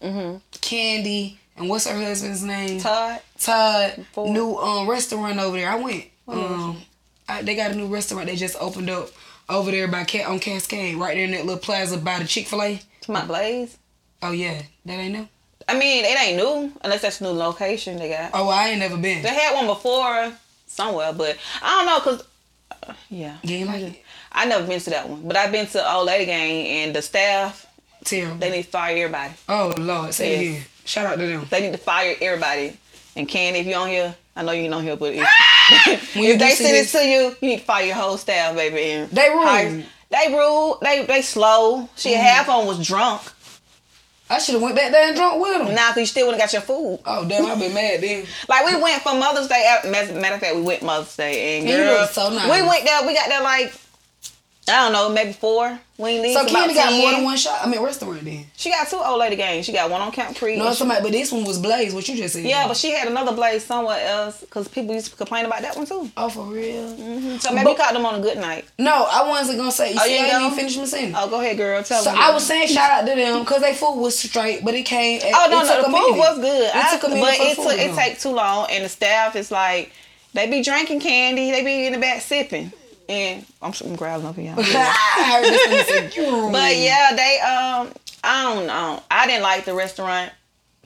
[0.53, 2.79] Kandi and what's her husband's name?
[2.79, 3.21] Todd.
[3.39, 4.05] Todd.
[4.17, 5.69] New um restaurant over there.
[5.69, 6.05] I went.
[6.27, 6.81] Um,
[7.29, 8.27] I, they got a new restaurant.
[8.27, 9.09] They just opened up
[9.47, 12.47] over there by Cat on Cascade, right there in that little plaza by the Chick
[12.47, 12.81] Fil A.
[13.01, 13.77] To my Blaze.
[14.23, 15.27] Oh yeah, that ain't new.
[15.67, 18.31] I mean, it ain't new unless that's a new location they got.
[18.33, 19.21] Oh, I ain't never been.
[19.21, 20.33] They had one before
[20.65, 22.23] somewhere, but I don't know cause
[22.87, 24.03] uh, yeah, You like it?
[24.35, 25.21] I never been to that one.
[25.27, 27.65] But I've been to Old Lady Gang and the staff.
[28.03, 28.37] Terrible.
[28.37, 29.33] They need to fire everybody.
[29.49, 30.51] Oh Lord, say it Yes.
[30.57, 30.65] again.
[30.85, 31.47] Shout out to them.
[31.49, 32.77] They need to fire everybody.
[33.15, 35.25] And Kandi, if you on here, I know you on here, but if,
[35.87, 38.91] if they send it this- to you, you need to fire your whole staff, baby.
[38.91, 39.43] And They rude.
[39.43, 40.77] hire- They rude.
[40.81, 41.89] They they slow.
[41.95, 42.21] She Mm-hmm.
[42.21, 43.21] half on was drunk.
[44.29, 45.75] I should have went back there and drunk with them.
[45.75, 46.99] Now, cause you still wouldn't got your food.
[47.05, 48.25] Oh damn, I've been mad then.
[48.49, 49.77] Like we went for Mother's Day.
[49.83, 52.45] uh, Matter of fact, we went Mother's Day, and And girl, so nice.
[52.51, 53.05] we went there.
[53.05, 53.73] We got there like
[54.67, 55.79] I don't know, maybe four.
[55.97, 57.59] We ain't leave So Kandi got more than one shot.
[57.63, 58.45] I mean where's the restaurant then.
[58.57, 59.65] She got two Old Lady Gangs.
[59.65, 60.57] She got one on Camp Creek.
[60.57, 61.93] No, somebody, but this one was Blaze.
[61.93, 62.43] What you just said?
[62.45, 65.77] yeah, but she had another blaze somewhere else because people used to complain about that
[65.77, 66.09] one too.
[66.17, 66.93] oh for real.
[66.97, 67.37] Mm-hmm.
[67.37, 68.65] So maybe But- caught them on a good night.
[68.79, 69.93] No, I wasn't gonna say.
[69.93, 71.15] You Oh, see, you I didn't finish my sentence.
[71.17, 71.81] Oh, go ahead, girl.
[71.83, 72.19] Tell So them.
[72.19, 75.21] I was saying shout out to them because their food was straight, but it came.
[75.23, 76.61] Oh no, it no, took the a food was good.
[76.63, 79.35] It I, took a minute but it took it take too long, and the staff
[79.35, 79.91] is like
[80.33, 81.51] they be drinking candy.
[81.51, 82.73] They be in the back sipping,
[83.09, 84.55] and I'm, I'm growling over y'all.
[84.59, 89.01] I heard this one say, But yeah, they um I don't know.
[89.11, 90.31] I didn't like the restaurant.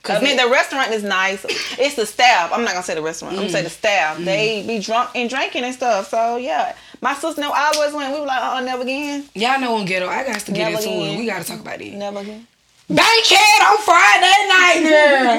[0.08, 1.44] I mean the restaurant is nice.
[1.78, 2.52] It's the staff.
[2.52, 3.34] I'm not gonna say the restaurant.
[3.34, 3.52] I'm gonna Mm.
[3.52, 4.18] say the staff.
[4.18, 6.08] They be drunk and drinking and stuff.
[6.08, 6.74] So yeah.
[7.02, 8.12] My sister know I always went.
[8.12, 9.24] We were like, oh, never again.
[9.34, 10.06] Y'all know on ghetto.
[10.06, 11.14] I got to get Never into again.
[11.14, 11.18] it.
[11.18, 11.94] We got to talk about it.
[11.94, 12.46] Never again.
[12.88, 14.80] Bankhead on Friday night,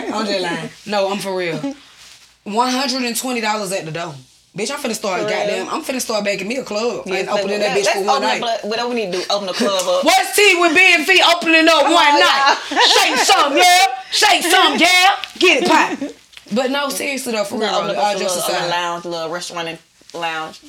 [0.09, 0.15] girl.
[0.19, 0.69] I'm just lying.
[0.87, 1.57] No, I'm for real.
[2.45, 4.15] One hundred and twenty dollars at the door.
[4.57, 5.69] Bitch, I'm finna start goddamn.
[5.69, 8.21] I'm finna start baking me a club Yes, and opening that let's- bitch for one
[8.21, 8.43] night.
[8.43, 10.03] up- Whatever we need to do, open the club up.
[10.03, 12.57] What's tea with B and V opening up one on, night?
[12.69, 13.85] Shake some, yeah.
[14.11, 15.15] Shake some, yeah.
[15.39, 15.97] Get it pop.
[16.53, 18.55] But no, seriously though, for We're real, gonna open all up a jokes a little
[18.55, 18.69] aside.
[18.71, 19.79] lounge, little restaurant and
[20.13, 20.59] lounge.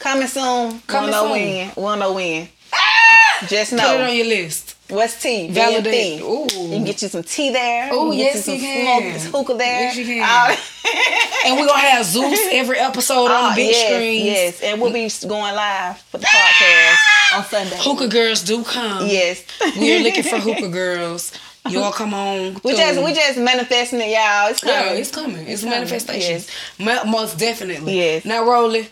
[0.00, 0.80] Coming soon.
[0.88, 1.30] Coming we'll know soon.
[1.30, 1.72] when.
[1.76, 2.48] We'll know when.
[2.72, 3.46] Ah!
[3.46, 3.86] Just know.
[3.86, 4.74] Put it on your list.
[4.88, 5.48] What's tea?
[5.50, 6.22] Validate.
[6.22, 6.46] Ooh.
[6.50, 7.92] You can get you some tea there.
[7.92, 9.20] You yes, you can.
[9.20, 9.80] Smoke, hookah there.
[9.82, 10.22] Yes, you can.
[10.22, 10.56] All-
[11.44, 14.24] And we're gonna have Zeus every episode on Oh, the big yes, screens.
[14.24, 17.76] Yes, and we'll be going live for the podcast on Sunday.
[17.78, 19.06] Hookah girls do come.
[19.06, 19.44] Yes.
[19.76, 21.32] We're looking for hookah girls.
[21.68, 22.56] Y'all come on.
[22.64, 24.48] We just we just manifesting it, y'all.
[24.50, 24.86] It's oh, coming.
[24.86, 25.46] Yeah, it's coming.
[25.46, 26.50] It's, coming, manifestations.
[26.78, 27.96] Ma- Most definitely.
[27.98, 28.24] Yes.
[28.24, 28.88] Now, Rolly,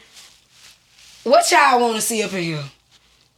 [1.24, 2.64] what y'all want to see up in here?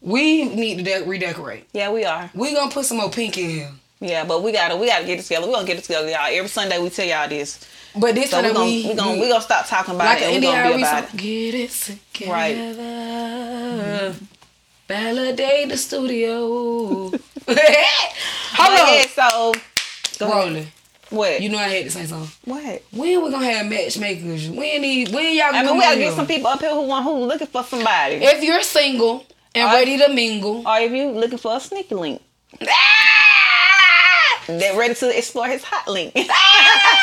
[0.01, 1.65] We need to de- redecorate.
[1.73, 2.31] Yeah, we are.
[2.35, 3.71] We gonna put some more pink in here.
[4.01, 5.47] Yeah, but we gotta we gotta get it together.
[5.47, 6.27] We gonna get it together, y'all.
[6.31, 7.59] Every Sunday we tell y'all this.
[7.97, 10.19] But this So time we gonna we we gonna we gonna stop talking about like
[10.23, 11.19] it an and we gonna be about song.
[11.19, 11.23] it.
[11.23, 11.71] Get it
[12.13, 12.33] together.
[12.33, 14.15] Right.
[14.87, 16.39] Validate the studio.
[17.11, 17.61] Hold But
[18.81, 18.95] on.
[18.95, 19.53] yeah, so
[20.19, 20.69] go ahead.
[21.11, 21.41] What?
[21.41, 22.31] you know I had to say something.
[22.45, 22.83] what?
[22.93, 24.49] When we gonna have matchmakers?
[24.51, 27.05] When need when y'all I mean, we gotta get some people up here who want
[27.05, 31.39] who looking for somebody, If you're single and ready to mingle, or if you looking
[31.39, 32.23] for a sneaky link,
[32.63, 32.69] ah!
[34.47, 36.13] they're ready to explore his hot link.
[36.17, 36.99] Ah!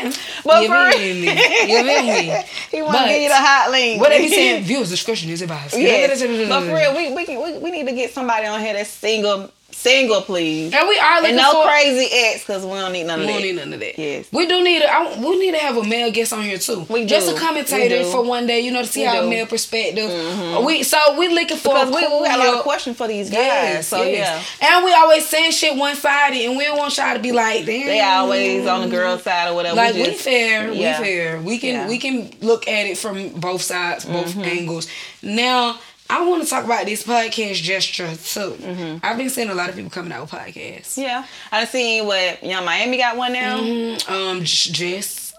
[0.44, 1.20] but you for me?
[1.20, 2.44] You feel me?
[2.70, 4.00] he want to give you the hot link.
[4.00, 4.64] What they be saying?
[4.64, 5.76] Viewers discretion is advised.
[5.80, 6.20] Yes.
[6.48, 8.90] but for real, we we, can, we we need to get somebody on here that's
[8.90, 11.68] single, single, please, and we are looking and no for.
[11.68, 13.32] crazy ex, cause we don't need none of that.
[13.36, 13.98] We don't need none of that.
[13.98, 14.28] Yes.
[14.32, 14.82] We do need.
[14.82, 16.86] A, I, we need to have a male guest on here too.
[16.88, 17.06] We do.
[17.06, 18.60] Just a commentator for one day.
[18.60, 19.14] You know, to see We our.
[19.16, 19.30] Mm-hmm.
[19.30, 20.64] male perspective.
[20.64, 22.96] We so we looking for Because a we, cool we got a lot of questions
[22.96, 23.36] for these guys.
[23.38, 24.46] Yes, so yes.
[24.60, 27.32] yeah, And we always saying shit one sided, and we don't want y'all to be
[27.32, 27.86] like, damn.
[27.86, 29.76] they always on the girl side or whatever.
[29.76, 30.98] Like we we, fair, yeah.
[31.00, 31.40] we fair.
[31.40, 31.88] We can Yeah.
[31.88, 34.40] we can look at it from both sides, both Mm-hmm.
[34.42, 34.86] angles.
[35.22, 35.78] Now,
[36.10, 38.52] I want to talk about this podcast gesture too.
[38.62, 38.98] Mm-hmm.
[39.04, 40.96] I've been seeing a lot of people coming out with podcasts.
[40.96, 43.60] Yeah, I seen what Yung Miami got one now.
[43.60, 44.10] Mhm.
[44.10, 45.34] Um, Jess,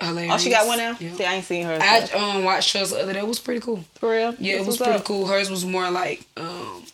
[0.00, 0.34] hilarious.
[0.34, 0.96] Oh, she got one now.
[0.98, 1.14] Yeah.
[1.14, 1.78] See, I ain't seen her.
[1.80, 3.20] I um watched hers the other day.
[3.20, 3.84] It was pretty cool.
[3.94, 4.34] for real.
[4.38, 5.04] Yeah, it That's was pretty up.
[5.04, 5.26] cool.
[5.26, 6.84] Hers was more like um,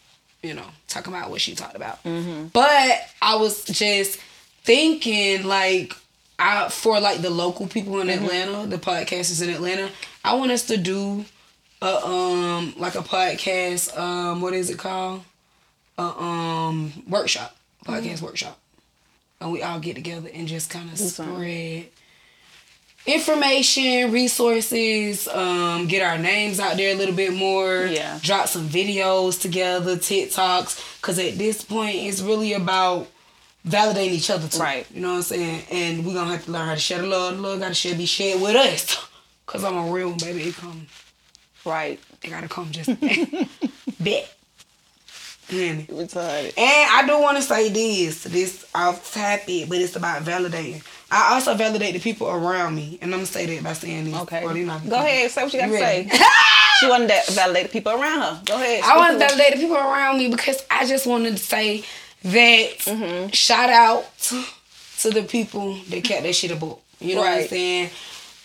[0.43, 2.03] you know, talking about what she talked about.
[2.05, 2.47] Mm-hmm.
[2.53, 4.19] But I was just
[4.65, 5.95] thinking like.
[6.39, 8.25] I for like the local people in Mm-hmm.
[8.25, 9.89] Atlanta, the podcasters in Atlanta,
[10.25, 11.25] I want us to do
[11.83, 15.23] a um like a podcast um what is it called?
[15.99, 18.25] A um workshop, podcast Mm-hmm.
[18.27, 18.59] workshop.
[19.41, 21.87] And we all get together and just kind of spread
[23.07, 27.87] information, resources, um, get our names out there a little bit more.
[27.87, 28.19] Yeah.
[28.23, 33.09] Drop some videos together, TikToks, because at this point it's really about
[33.67, 34.61] validating each other too.
[34.61, 34.87] Right.
[34.93, 35.63] You know what I'm saying?
[35.71, 37.37] And we're gonna have to learn how to share the love.
[37.37, 39.09] The love gotta share be shared with us.
[39.47, 40.45] Cause I'm a real baby.
[40.45, 40.87] It come
[41.65, 42.01] Right.
[42.21, 42.91] They gotta come just
[44.01, 44.35] bet.
[45.51, 50.83] And and I do want to say this, this off topic, but it's about validating.
[51.11, 54.15] I also validate the people around me, and I'm gonna say that by saying this.
[54.23, 54.45] Okay.
[54.47, 55.31] Well, you're not- Go ahead.
[55.31, 56.09] Say what you got to You say.
[56.81, 58.43] she wanted to validate the people around her.
[58.47, 58.83] Go ahead.
[58.83, 61.85] I want to validate the people around me because I just wanted to say
[62.23, 63.29] that Mm-hmm.
[63.33, 66.81] shout out to the people that kept that shit a book.
[67.01, 67.91] You know what I'm saying?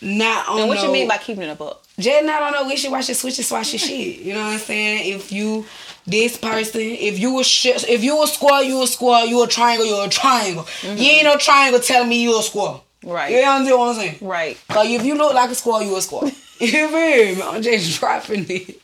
[0.01, 1.83] Not on And what no, you mean by keeping it a book?
[1.99, 4.19] just not on no wishy washy switchy swashy shit.
[4.19, 5.15] You know what I'm saying?
[5.15, 5.65] If you
[6.05, 9.25] this person, if you a sh- if you a square, you a square.
[9.25, 10.67] You a triangle, you a triangle.
[10.83, 12.73] You ain't no triangle telling me you a square.
[13.03, 13.09] Mm-hmm.
[13.09, 13.31] Right.
[13.31, 14.17] You understand what I'm saying?
[14.21, 14.57] Right.
[14.69, 16.31] Cause if you look like a squirrel, you a squirrel.
[16.59, 16.89] You feel
[17.35, 17.41] me?
[17.43, 18.81] I'm just dropping it.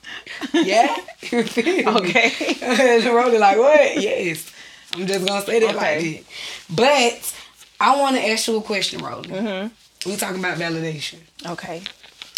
[0.54, 0.96] Yeah?
[1.22, 1.88] You feel me?
[1.88, 2.32] Okay.
[2.62, 4.00] and Rolly like, what?
[4.00, 4.52] Yes.
[4.94, 6.14] I'm just gonna say that Okay.
[6.14, 6.76] like that.
[6.76, 7.34] But
[7.80, 9.30] I wanna ask you a question, Rolly.
[9.30, 9.74] Mm-hmm.
[10.06, 11.20] We talking about validation.
[11.46, 11.82] Okay.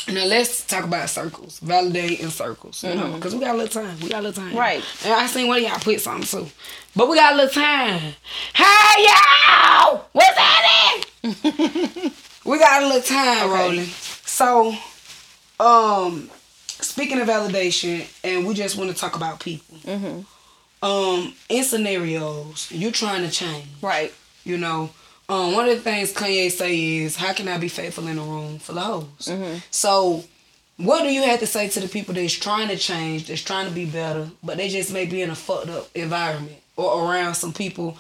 [0.08, 1.60] Now let's talk about circles.
[1.60, 2.84] Validate in circles.
[2.84, 4.00] You know, because we got a little time.
[4.02, 4.50] We got a little time.
[4.52, 4.58] Mm-hmm.
[4.60, 4.84] Right.
[5.04, 6.48] And I seen one of y'all put something too.
[6.96, 8.14] But we got a little time.
[8.54, 10.06] Hey y'all!
[10.12, 12.12] What's happening?
[12.46, 13.62] we got a little time Okay.
[13.64, 13.86] rolling.
[13.86, 14.76] So,
[15.60, 16.30] um,
[16.68, 19.78] speaking of validation, and we just want to talk about people.
[19.78, 20.86] Mm-hmm.
[20.86, 23.66] Um, in scenarios, you're trying to change.
[23.82, 24.14] Right.
[24.44, 24.92] You know,
[25.30, 28.24] um, one of the things Kanye say is, "How can I be faithful in a
[28.24, 29.58] room full of hoes?" Mm-hmm.
[29.72, 30.24] So,
[30.78, 33.68] what do you have to say to the people that's trying to change, that's trying
[33.68, 37.36] to be better, but they just may be in a fucked up environment or around
[37.36, 37.98] some people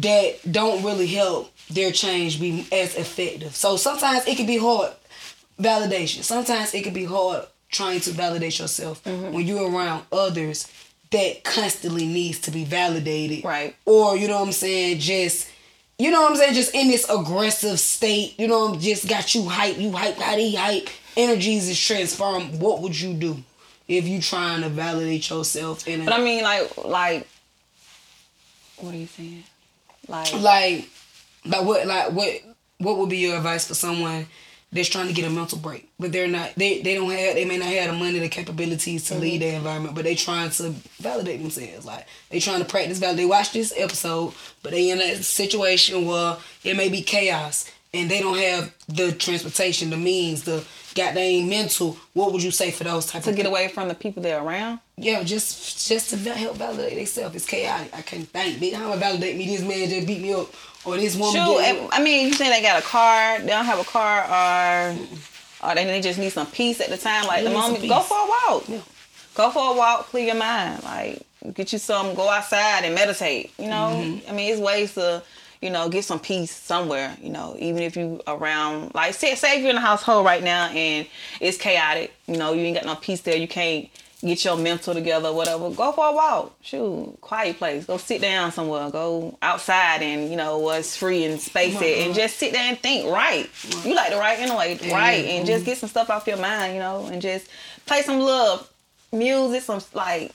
[0.00, 3.54] that don't really help their change be as effective?
[3.56, 4.92] So sometimes it can be hard
[5.60, 6.22] validation.
[6.22, 9.32] Sometimes it can be hard trying to validate yourself Mm-hmm.
[9.32, 10.66] when you're around others
[11.10, 13.74] that constantly needs to be validated Right.
[13.86, 15.48] or you know what I'm saying, just
[15.98, 19.48] you know what I'm saying, just in this aggressive state, you know, just got you
[19.48, 22.60] hype, you hype, how they hype, energies is transformed.
[22.60, 23.42] What would you do
[23.88, 26.04] if you trying to validate yourself in it?
[26.04, 27.28] But I mean, like, like,
[28.76, 29.44] what are you saying?
[30.06, 30.88] Like, like
[31.44, 32.40] like what like what
[32.78, 34.26] what would be your advice for someone
[34.70, 37.44] that's trying to get a mental break, but they're not they they don't have they
[37.44, 39.50] may not have the money, the capabilities to lead mm-hmm.
[39.50, 41.86] their environment, but they trying to validate themselves.
[41.86, 43.24] Like they trying to practice validate.
[43.24, 48.10] They watch this episode, but they in a situation where it may be chaos and
[48.10, 50.62] they don't have the transportation, the means, the
[50.94, 51.96] goddamn mental.
[52.12, 54.80] What would you say for those type to get away from the people they're around.
[54.96, 57.34] yeah, just just to help validate themselves.
[57.34, 57.94] It's chaotic.
[57.94, 58.58] I can't think.
[58.58, 59.46] Bitch, how to validate me?
[59.46, 60.52] This man just beat me up,
[60.88, 61.34] or this woman.
[61.34, 64.24] Shoot, if- I mean, you saying they got a car, they don't have a car,
[64.24, 64.96] or
[65.62, 67.26] or they, they just need some peace at the time.
[67.26, 68.68] Like They the moment, go for a walk.
[68.68, 68.80] Yeah.
[69.34, 70.82] Go for a walk, clear your mind.
[70.84, 71.22] Like
[71.54, 73.52] get you some, go outside and meditate.
[73.58, 74.30] You know, Mm-hmm.
[74.30, 75.22] I mean, it's ways to
[75.62, 77.16] you know get some peace somewhere.
[77.22, 80.42] You know, even if you around like say, say if you're in a household right
[80.42, 81.06] now and
[81.40, 82.12] it's chaotic.
[82.26, 83.36] You know, you ain't got no peace there.
[83.36, 83.88] You can't
[84.20, 85.70] get your mental together, whatever.
[85.70, 86.56] Go for a walk.
[86.62, 87.86] Shoot, quiet place.
[87.86, 88.90] Go sit down somewhere.
[88.90, 92.20] Go outside and you know what's free and space it, and uh-huh.
[92.20, 93.10] just sit there and think.
[93.10, 93.48] Right,
[93.84, 95.24] you like to write anyway, right?
[95.24, 95.70] And just mm-hmm.
[95.70, 97.48] get some stuff off your mind, you know, and just
[97.86, 98.68] play some love
[99.12, 100.32] music, some like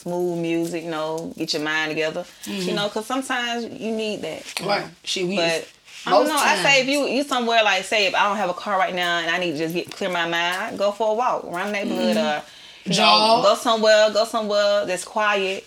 [0.00, 2.88] smooth music, you know, get your mind together, you know, mm-hmm.
[2.88, 4.60] because sometimes you need that.
[4.60, 4.86] Right.
[5.04, 5.68] Shit, we But
[6.06, 6.36] I don't know.
[6.36, 8.94] I say if you you somewhere like say if I don't have a car right
[8.94, 11.44] now and I need to just get clear my mind, I go for a walk
[11.44, 12.40] around the neighborhood mm-hmm.
[12.40, 12.42] or
[12.84, 15.66] you know, go somewhere, go somewhere that's quiet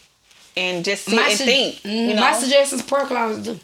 [0.57, 1.75] and just sit and su- think.
[1.77, 3.59] mm, You know, My suggestion is prayer closet too.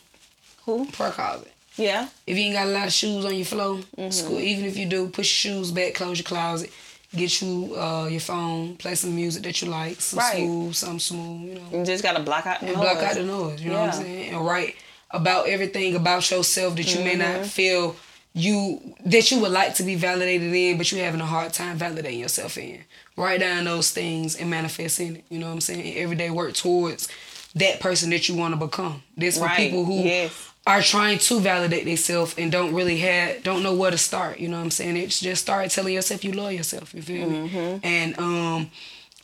[0.66, 0.86] who?
[0.88, 1.52] Prayer closet.
[1.78, 4.10] Yeah, If you ain't got a lot of shoes on your floor, Mm-hmm.
[4.12, 6.72] school, even if you do, push your shoes back, close your closet,
[7.16, 10.36] get you uh, your phone, play some music that you like, some Right.
[10.44, 11.80] smooth, some smooth, you know.
[11.80, 12.84] you just gotta block out the and noise.
[12.84, 13.62] block out the noise.
[13.62, 14.34] You know what I'm saying?
[14.34, 14.76] And write
[15.12, 17.38] about everything about yourself that you may Mm-hmm.
[17.40, 17.96] not feel
[18.34, 21.80] you that you would like to be validated in, but you're having a hard time
[21.80, 22.82] validating yourself in.
[23.20, 25.26] Write down those things and manifest in it.
[25.30, 25.96] You know what I'm saying?
[25.98, 27.08] Every day work towards
[27.56, 29.04] that person that you want to become.
[29.18, 29.58] This for Right.
[29.58, 30.32] people who Yes.
[30.66, 34.40] are trying to validate themselves and don't really have don't know where to start.
[34.40, 34.98] You know what I'm saying?
[34.98, 36.94] It's just start telling yourself you love yourself.
[36.94, 37.56] You feel Mm-hmm.
[37.58, 37.80] me?
[37.84, 38.72] And um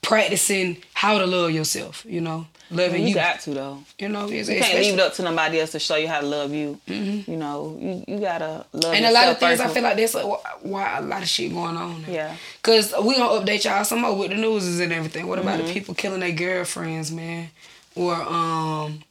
[0.05, 2.05] practicing how to love yourself.
[2.07, 3.13] You know, loving You you.
[3.15, 3.79] got to though.
[3.99, 6.21] you know, it's, You can't leave it up to nobody else to show you how
[6.21, 6.79] to love you.
[6.87, 8.93] You know, you, you gotta love Mm-hmm.
[8.95, 11.51] And a lot of things, I feel like that's wh- why a lot of shit
[11.53, 12.01] going on.
[12.03, 12.07] now.
[12.09, 12.35] Yeah.
[12.61, 15.27] Cause we gonna update y'all some more with the news and everything.
[15.27, 15.67] What about Mm-hmm.
[15.67, 17.49] the people killing their girlfriends, man?
[17.95, 19.01] Or um,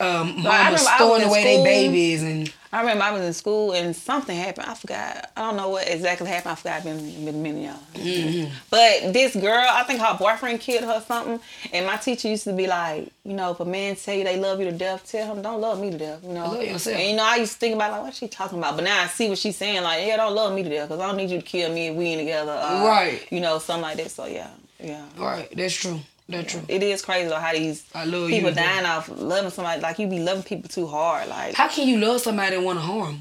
[0.00, 3.32] um, But I mamas remember throwing away their babies and I remember I was in
[3.32, 4.66] school and something happened.
[4.68, 5.30] I forgot.
[5.36, 6.52] I don't know what exactly happened.
[6.52, 6.76] I forgot.
[6.78, 7.78] I've Been been many y'all.
[7.94, 8.52] Mm-hmm.
[8.70, 11.40] But this girl, I think her boyfriend killed her or something.
[11.72, 14.38] And my teacher used to be like, you know, if a man tell you they
[14.38, 16.22] love you to death, tell him don't love me to death.
[16.22, 16.50] You know.
[16.52, 16.96] Love yourself.
[16.96, 18.76] And you know, I used to think about like, what's she talking about?
[18.76, 19.82] But now I see what she's saying.
[19.82, 21.88] Like, yeah, don't love me to death because I don't need you to kill me
[21.88, 22.52] if we ain't together.
[22.52, 23.26] uh, Right.
[23.32, 24.10] You know, something like that.
[24.10, 25.04] So yeah, yeah.
[25.18, 26.00] right, that's true.
[26.28, 26.62] That's true.
[26.68, 29.80] It is crazy though how these people you, dying off loving somebody.
[29.80, 31.28] Like you be loving people too hard.
[31.28, 33.20] Like How can you love somebody and want to harm them?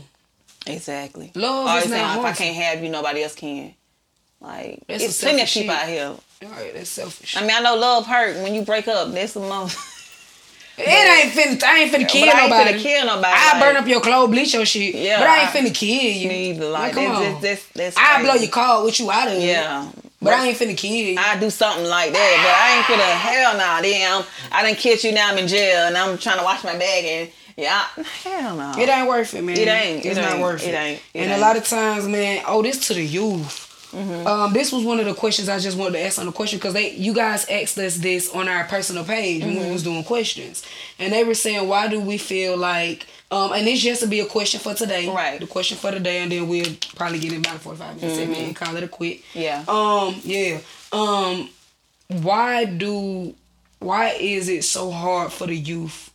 [0.68, 1.32] Exactly.
[1.36, 3.76] Love Always is saying, not if I can't have you, nobody else can.
[4.42, 6.14] Like That's it's plenty of people out here.
[6.44, 7.38] Right, that's selfish.
[7.38, 9.12] I mean, I know love hurt when you break up.
[9.12, 9.78] That's the most.
[10.78, 11.64] it ain't finna.
[11.64, 12.74] I ain't finna kill I ain't nobody.
[12.74, 13.34] finna kill nobody.
[13.36, 14.96] I like, burn up your clothes, bleach your shit.
[14.96, 16.28] Yeah, but I ain't I- finna kill you.
[16.28, 16.70] Neither.
[16.70, 17.42] Like come that's, on.
[17.42, 19.44] that's, that's, that's I blow your car with you out of it.
[19.44, 19.90] Yeah.
[20.26, 21.16] But I ain't finna kill you.
[21.20, 23.82] I do something like that, but I ain't finna hell nah.
[23.82, 25.32] Then I'm, I done kiss you now.
[25.32, 28.74] I'm in jail and I'm trying to wash my bag and yeah, I- hell no.
[28.78, 29.58] It ain't worth it, man.
[29.58, 30.06] It ain't.
[30.06, 30.42] It's It not ain't.
[30.42, 30.70] worth it.
[30.70, 31.02] It ain't.
[31.14, 32.44] It and a lot of times, man.
[32.46, 33.62] Oh, this to the youth.
[33.94, 34.28] Mm-hmm.
[34.28, 36.60] Um, this was one of the questions I just wanted to ask on the question
[36.60, 39.66] because they, you guys asked us this on our personal page when Mm-hmm.
[39.68, 40.66] we was doing questions,
[41.00, 44.20] and they were saying, why do we feel like, um, and this just to be
[44.20, 45.40] a question for today, Right.
[45.40, 46.66] The question for today, and then we'll
[46.96, 48.34] probably get it about forty five minutes Mm-hmm.
[48.34, 49.22] and call it a quit.
[49.34, 49.64] Yeah.
[49.68, 50.16] Um.
[50.24, 50.60] Yeah.
[50.92, 51.50] Um.
[52.08, 53.34] Why do?
[53.80, 56.12] Why is it so hard for the youth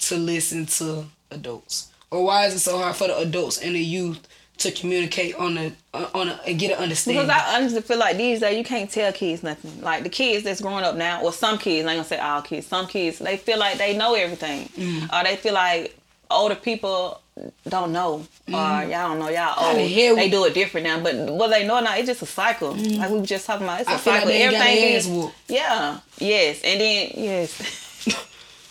[0.00, 3.80] to listen to adults, or why is it so hard for the adults and the
[3.80, 4.26] youth
[4.58, 7.22] to communicate on the on a, and get an understanding?
[7.26, 9.80] Because I honestly feel like these days you can't tell kids nothing.
[9.82, 12.42] Like the kids that's growing up now, or some kids, I ain't gonna say all
[12.42, 14.68] kids, some kids, they feel like they know everything.
[14.70, 15.12] Mm.
[15.12, 15.97] Or they feel like
[16.30, 17.20] older people
[17.68, 18.26] don't know.
[18.48, 19.76] Or y'all don't know, y'all old.
[19.76, 21.00] They do it different now.
[21.00, 22.72] But what they know now, it's just a cycle.
[22.74, 23.80] Like we were just talking about.
[23.82, 23.94] It's a Mm.
[23.94, 24.28] I like cycle.
[24.28, 25.98] got everything is- Yeah.
[26.18, 26.60] Yes.
[26.64, 28.06] And then yes.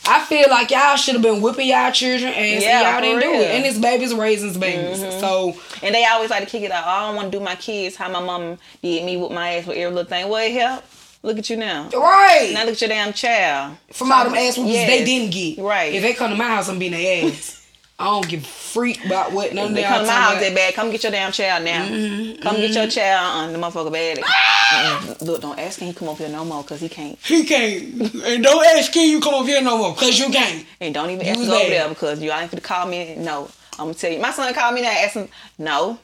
[0.10, 3.22] I feel like y'all should have been whipping y'all children ass Yeah, and y'all didn't
[3.34, 3.51] do it.
[3.51, 4.99] And it's babies raising babies.
[5.20, 6.86] So And they always like to kick it out.
[6.86, 9.66] I don't want to do my kids how my mom did me with my ass
[9.68, 10.30] with every little thing.
[10.30, 10.84] Well, it help.
[11.28, 11.90] Look at you now.
[11.94, 12.52] right.
[12.54, 13.76] Now look at your damn child.
[13.92, 14.88] From all them ass whoopings Yes.
[14.88, 15.60] they didn't get.
[15.62, 15.94] Right.
[15.94, 17.56] If they come to my house, I'm being their ass.
[18.00, 20.34] I don't give a freak about what none of They them come to my house,
[20.36, 20.74] talking they bad.
[20.76, 21.84] Come get your damn child now.
[21.86, 22.42] Mm-hmm.
[22.44, 24.20] Come get your child on the motherfucker bad.
[24.20, 27.18] Mm, Look, don't ask him come up here no more because he can't.
[27.26, 27.84] He can't.
[28.24, 30.66] And don't ask can you come over here no more, cause you can't.
[30.80, 33.16] And don't even You ask him over there because you ain't to call me.
[33.18, 34.20] No, I'm gonna tell you.
[34.20, 35.28] My son called me now, asked him.
[35.58, 36.00] No.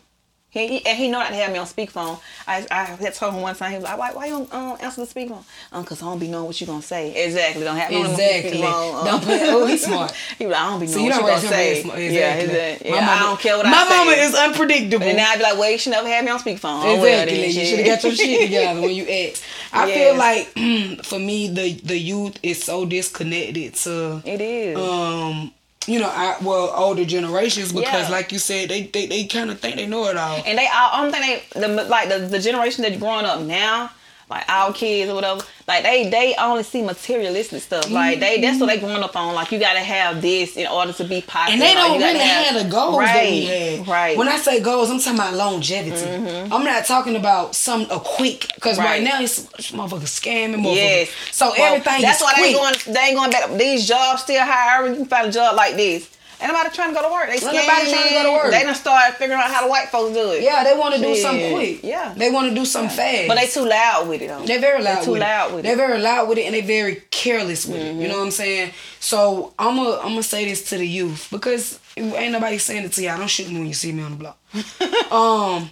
[0.54, 2.20] He, he- and he know not to have me on speakerphone.
[2.48, 4.78] I I had told him one time he was like, why, why you don't um,
[4.82, 5.44] answer the speakerphone?
[5.72, 7.26] Um, cause I don't be knowing what you gonna say.
[7.26, 7.64] Exactly.
[7.64, 8.62] Don't have me Exactly.
[8.64, 10.12] Um, Don't put- oh, he's smart.
[10.38, 11.82] he was like, I don't be So knowing you what you gonna say.
[11.82, 11.98] smart.
[12.00, 12.46] Yeah, Exactly.
[12.60, 12.92] exactly.
[12.92, 13.10] My yeah.
[13.16, 13.98] I don't care what My I say.
[13.98, 15.06] mama is unpredictable.
[15.08, 16.82] And now I'd be like, well, you should never have me on speakerphone.
[16.86, 17.46] Oh, Exactly.
[17.48, 19.44] you should have got your shit together when you asked.
[19.74, 19.98] I Yes.
[19.98, 24.78] feel like for me, the the youth is so disconnected to It is.
[24.78, 25.52] um
[25.88, 28.10] you know I well older generations because Yeah.
[28.10, 30.42] like you said they they, they kind of think they know it all.
[30.46, 31.22] and they all, only thing
[31.54, 33.92] they, the, like the, the generation that's growing up now,
[34.34, 37.90] like our kids or whatever, like they they only see materialistic stuff.
[37.90, 38.88] Like they that's what they mm-hmm.
[38.88, 39.36] growing up on.
[39.36, 41.54] Like you gotta have this in order to be popular.
[41.54, 43.88] And they don't gotta really have, the goals right, that we had.
[43.88, 44.18] Right.
[44.18, 45.96] When I say goals, I'm talking about longevity.
[45.96, 46.52] Mm-hmm.
[46.52, 48.86] I'm not talking about some a quick because right.
[48.86, 49.04] Right.
[49.04, 50.56] now it's, it's motherfucker scamming.
[50.56, 50.76] Motherfucker.
[50.76, 51.12] Yes.
[51.32, 52.46] So Well, everything That's why quick.
[52.46, 52.76] they going.
[52.88, 53.58] They ain't going back.
[53.58, 54.88] These jobs still higher.
[54.88, 56.10] You can find a job like this.
[56.48, 57.28] Nobody trying to go to work.
[57.28, 58.52] They Ain't nobody trying to go to work.
[58.52, 60.44] They done start figuring out how the white folks do it.
[60.44, 61.84] yeah, they want to do something quick.
[61.84, 62.14] Yeah.
[62.16, 63.28] they want to do something fast.
[63.28, 64.46] But they too loud with it though.
[64.46, 65.02] They're very loud.
[65.02, 65.56] They too with loud it.
[65.56, 65.78] with They're it.
[65.80, 65.88] Mm-hmm.
[65.92, 67.96] very loud with it, and they're very careless with it.
[67.96, 68.72] You know what I'm saying?
[69.00, 72.92] So I'm gonna I'm gonna say this to the youth because ain't nobody saying it
[72.94, 73.18] to y'all.
[73.18, 74.38] Don't shoot me when you see me on the block.
[75.12, 75.70] um,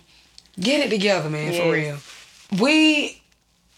[0.60, 1.54] get it together, man.
[1.54, 1.98] For real.
[2.62, 3.22] We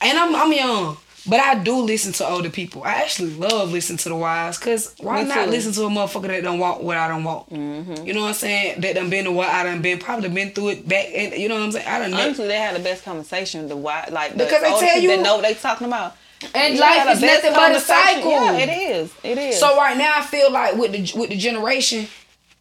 [0.01, 0.97] and I'm I'm young.
[1.25, 2.83] But I do listen to older people.
[2.83, 5.51] I actually love listening to the wise, cause why Me not too.
[5.51, 7.49] listen to a motherfucker that don't walk what I don't walk?
[7.49, 8.05] Mm-hmm.
[8.05, 8.81] You know what I'm saying?
[8.81, 11.47] That done been to what I done been, probably been through it back, and you
[11.47, 11.87] know what I'm saying?
[11.87, 13.69] I done met Honestly, they had the best conversation.
[13.69, 16.15] The why, like the Because they tell you- they know what they talking about.
[16.53, 18.29] And You life is nothing but a cycle.
[18.31, 19.13] Yeah, it is.
[19.23, 19.59] It is.
[19.61, 22.05] So right now, I feel like with the with the generation,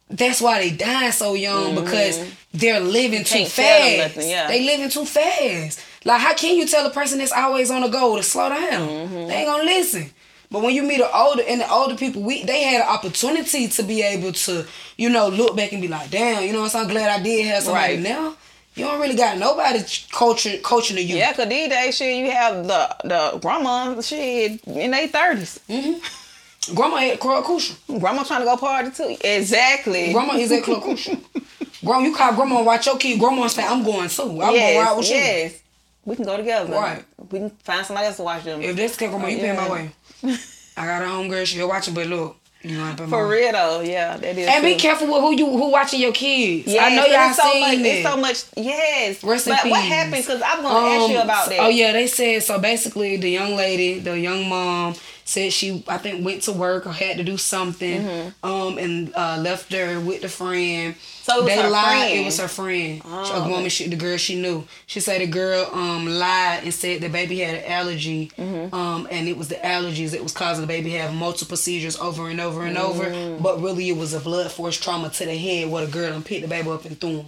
[0.09, 2.17] that's why they dying so young because
[2.53, 3.43] they're living too Mm-hmm.
[3.43, 4.15] can't tell them fast.
[4.15, 4.47] nothing, yeah.
[4.47, 5.81] They living too fast.
[6.05, 8.87] Like, how can you tell a person that's always on the go to slow down?
[8.89, 9.13] Mm-hmm.
[9.27, 10.09] They ain't gonna listen.
[10.51, 13.67] But when you meet an older and the older people, we they had an opportunity
[13.69, 14.65] to be able to,
[14.97, 16.89] you know, look back and be like, damn, you know what I'm saying?
[16.89, 18.03] Glad I did have somebody Right.
[18.03, 18.35] now.
[18.75, 19.79] You don't really got nobody
[20.11, 21.15] coaching coaching you.
[21.15, 26.75] Yeah, cause these days shit, you have the the grandma shit in their 30s Mm-hmm.
[26.75, 27.75] Grandma at Club Crucial.
[27.99, 29.15] Grandma trying to go party too.
[29.21, 30.11] Exactly.
[30.13, 31.17] Grandma is at Club Crucial.
[31.85, 33.19] Grandma, you call grandma watch your kid.
[33.19, 34.41] Grandma say, I'm going too.
[34.41, 35.15] I'm yes, going ride with you.
[35.15, 35.59] yes.
[36.05, 36.71] We can go together.
[36.71, 37.03] Right.
[37.31, 38.61] We can find somebody else to watch them.
[38.61, 39.91] If this the case, grandma, you pay my way.
[40.77, 43.27] I got a homegirl, she'll watch it, but look, you know, I pay my For
[43.27, 44.47] real though, yeah, that is.
[44.47, 46.67] And be careful with who you who watching your kids.
[46.67, 47.85] Yes, I know y'all so seen much, it.
[47.85, 48.43] It's so much.
[48.57, 49.23] Yes.
[49.23, 50.23] Rest but what happened?
[50.23, 51.59] Because I'm gonna ask you Um, about that.
[51.59, 52.59] Oh yeah, they said so.
[52.59, 54.95] Basically, the young lady, the young mom,
[55.25, 58.45] said she I think went to work or had to do something, Mm-hmm.
[58.45, 60.95] um, and uh, left her with the friend.
[61.23, 61.85] So it was they lied.
[61.85, 62.19] friend.
[62.19, 63.01] It was her friend.
[63.05, 64.65] Oh, a woman, she, the girl she knew.
[64.87, 68.75] She said the girl um lied and said the baby had an allergy, Mm-hmm.
[68.75, 71.97] um, and it was the allergies that was causing the baby to have multiple seizures
[71.99, 73.05] over and over and over.
[73.05, 73.41] Mm.
[73.41, 76.25] But really, it was a blood force trauma to the head where the girl and
[76.25, 77.25] picked the baby up and threw him.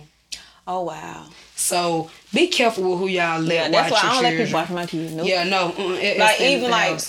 [0.68, 1.28] Oh wow.
[1.56, 4.30] So be careful with who y'all let Yeah, watch that's why your I don't let
[4.32, 4.48] children.
[4.48, 5.14] people watch my kids.
[5.14, 5.28] Nope.
[5.28, 5.74] Yeah, no.
[5.96, 7.00] it- like even like.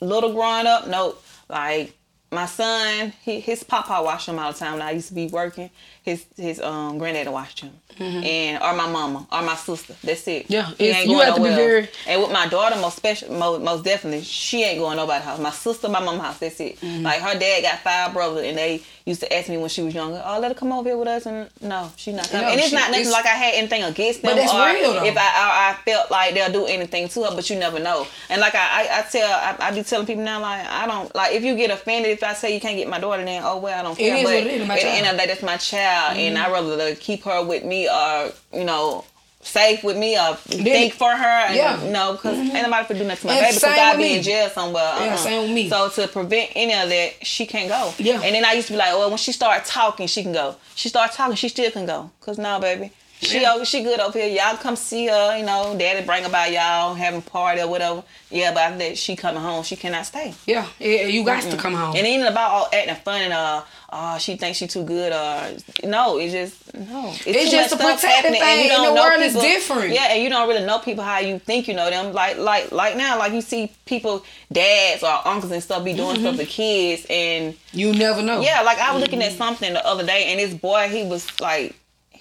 [0.00, 1.16] Little growing up, no,
[1.48, 1.96] like
[2.30, 4.72] my son, he, his papa watched him all the time.
[4.74, 5.70] When I used to be working,
[6.04, 9.94] his his um granddaddy watched him, and or my mama or my sister.
[10.04, 10.44] That's it.
[10.44, 10.52] Mm-hmm.
[10.52, 12.96] Yeah, He it's- ain't you have to be nowhere very- And with my daughter, most
[12.96, 15.38] special, most, most definitely, she ain't going nobody's house.
[15.40, 16.38] My sister, my mama house.
[16.38, 16.78] That's it.
[16.80, 17.02] Mm-hmm.
[17.04, 19.94] Like her dad got five brothers, and they used to ask me when she was
[19.94, 22.46] younger, "Oh, let her come over here with us." And no, she's not coming.
[22.46, 24.32] No, and it's she- not nothing it's- like I had anything against them.
[24.38, 25.02] Or real.
[25.04, 28.06] If I, I I felt like they'll do anything to her, but you never know.
[28.28, 31.14] And like I I, I tell I, I be telling people now like I don't
[31.14, 33.58] like if you get offended if I say you can't get my daughter then oh
[33.58, 34.16] well I don't care.
[34.16, 35.93] is but what it is, at my the end of the day that's my child
[36.14, 39.04] and I rather keep her with me or you know
[39.40, 41.76] safe with me or think for her and Yeah.
[41.76, 41.86] Mm-hmm.
[41.86, 44.16] you know because ain't nobody for doing nothing to my And baby because I'd be
[44.16, 44.82] in jail somewhere.
[44.82, 45.16] Yeah, uh-uh.
[45.16, 45.68] same with me.
[45.68, 47.92] So to prevent any of that, she can't go.
[47.98, 48.22] Yeah.
[48.22, 50.56] And then I used to be like, well, when she start talking, she can go.
[50.74, 52.10] She start talking, she still can go.
[52.22, 52.90] Cause now, baby,
[53.20, 53.52] she Yeah.
[53.54, 54.28] over, she good over here.
[54.28, 55.36] Y'all come see her.
[55.36, 58.02] You know, daddy bring about y'all having party or whatever.
[58.30, 59.62] Yeah, but after that, she coming home.
[59.62, 60.32] She cannot stay.
[60.46, 61.94] Yeah, yeah, you got to come home.
[61.96, 63.62] And it ain't about all acting fun and uh,
[63.96, 67.10] oh, she thinks she too good or no, it's just no.
[67.10, 69.34] It's, It's just a protective happening and thing, you don't and the know world is
[69.34, 69.90] different.
[69.94, 72.12] Yeah, and you don't really know people how you think you know them.
[72.12, 76.16] Like like like now, like you see people, dads or uncles and stuff be doing
[76.16, 76.24] Mm-hmm.
[76.26, 78.40] stuff to kids and you never know.
[78.40, 81.24] yeah, like I was looking at something the other day, and this boy, he was
[81.40, 81.74] like,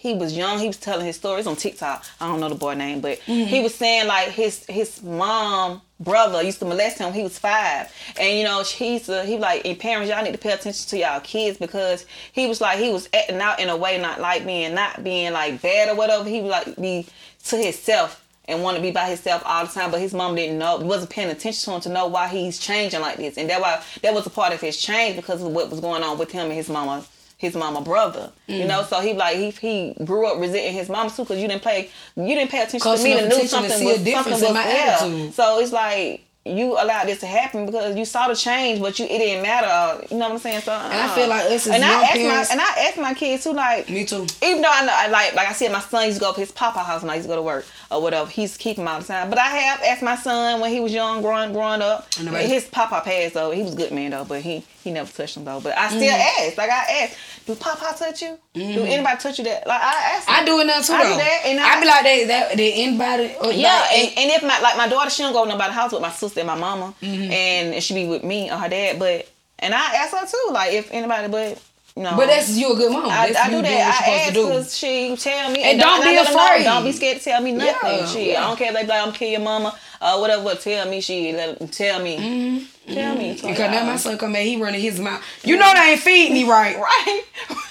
[0.03, 0.59] he was young.
[0.59, 2.03] He was telling his stories on TikTok.
[2.19, 6.43] I don't know the boy name, but he was saying like his his mom brother
[6.43, 7.05] used to molest him.
[7.05, 7.89] When he was five,
[8.19, 10.97] and you know he's uh, he like, and parents, y'all need to pay attention to
[10.97, 14.45] y'all kids because he was like he was acting out in a way not like
[14.45, 16.27] being not being like bad or whatever.
[16.27, 17.07] He would like be
[17.45, 20.57] to himself and want to be by himself all the time, but his mom didn't
[20.59, 23.61] know, wasn't paying attention to him to know why he's changing like this, and that
[23.61, 26.29] why that was a part of his change because of what was going on with
[26.31, 27.05] him and his mama,
[27.43, 28.67] his mama brother, you mm.
[28.67, 28.83] know.
[28.83, 31.89] So he like he he grew up resenting his mama too because you didn't pay
[32.15, 34.55] you didn't pay attention Close to me to know to something was difference something in
[34.55, 34.97] was my yeah.
[35.01, 35.33] attitude.
[35.33, 39.05] So it's like you allowed this to happen because you saw the change, but you
[39.05, 39.67] it didn't matter.
[39.67, 40.61] uh, You know what I'm saying?
[40.61, 42.87] So and I feel like us as and I young asked parents- my and I
[42.89, 44.27] asked my kids too like Me too.
[44.41, 46.35] even though I know, I like, like I said, my son used to go up
[46.35, 48.29] his papa house when I used to go to work or whatever.
[48.29, 49.29] He's keeping him all the time.
[49.29, 52.07] But I have asked my son when he was young, growing, growing up.
[52.17, 53.51] And nobody- His papa passed though.
[53.51, 55.61] He was a good man though, but he he never touched him though.
[55.61, 56.45] But I still Mm-hmm.
[56.49, 57.15] ask, like I asked,
[57.45, 58.37] do papa touch you?
[58.53, 59.45] Do anybody touch you?
[59.45, 60.29] That like I asked.
[60.29, 60.91] I do it now too.
[60.91, 61.17] I do though.
[61.19, 63.33] that, and I, I- be like, they, that, they anybody.
[63.41, 65.73] Or Yeah, like, and, and if my like my daughter, she don't go to nobody's
[65.73, 67.31] house with my sister and my mama, Mm-hmm.
[67.31, 68.99] and she be with me or her dad.
[68.99, 69.29] But
[69.59, 71.61] and I ask her too, like if anybody, but
[71.95, 73.05] you know, but that's you a good mom.
[73.05, 74.01] I, I do that.
[74.01, 74.41] I supposed to do.
[74.41, 76.63] ask because she tell me, And don't I be her know, afraid.
[76.63, 77.73] don't be scared to tell me nothing.
[77.99, 78.43] Yeah, she, yeah.
[78.43, 80.55] I don't care if they be like, I'm kill your mama or whatever.
[80.55, 82.93] Tell me, she let tell me, Mm-hmm.
[82.93, 83.37] tell me.
[83.37, 85.21] So, Because now my son come in, he running his mouth.
[85.43, 86.75] You know they ain't feeding me right.
[86.77, 87.23] right.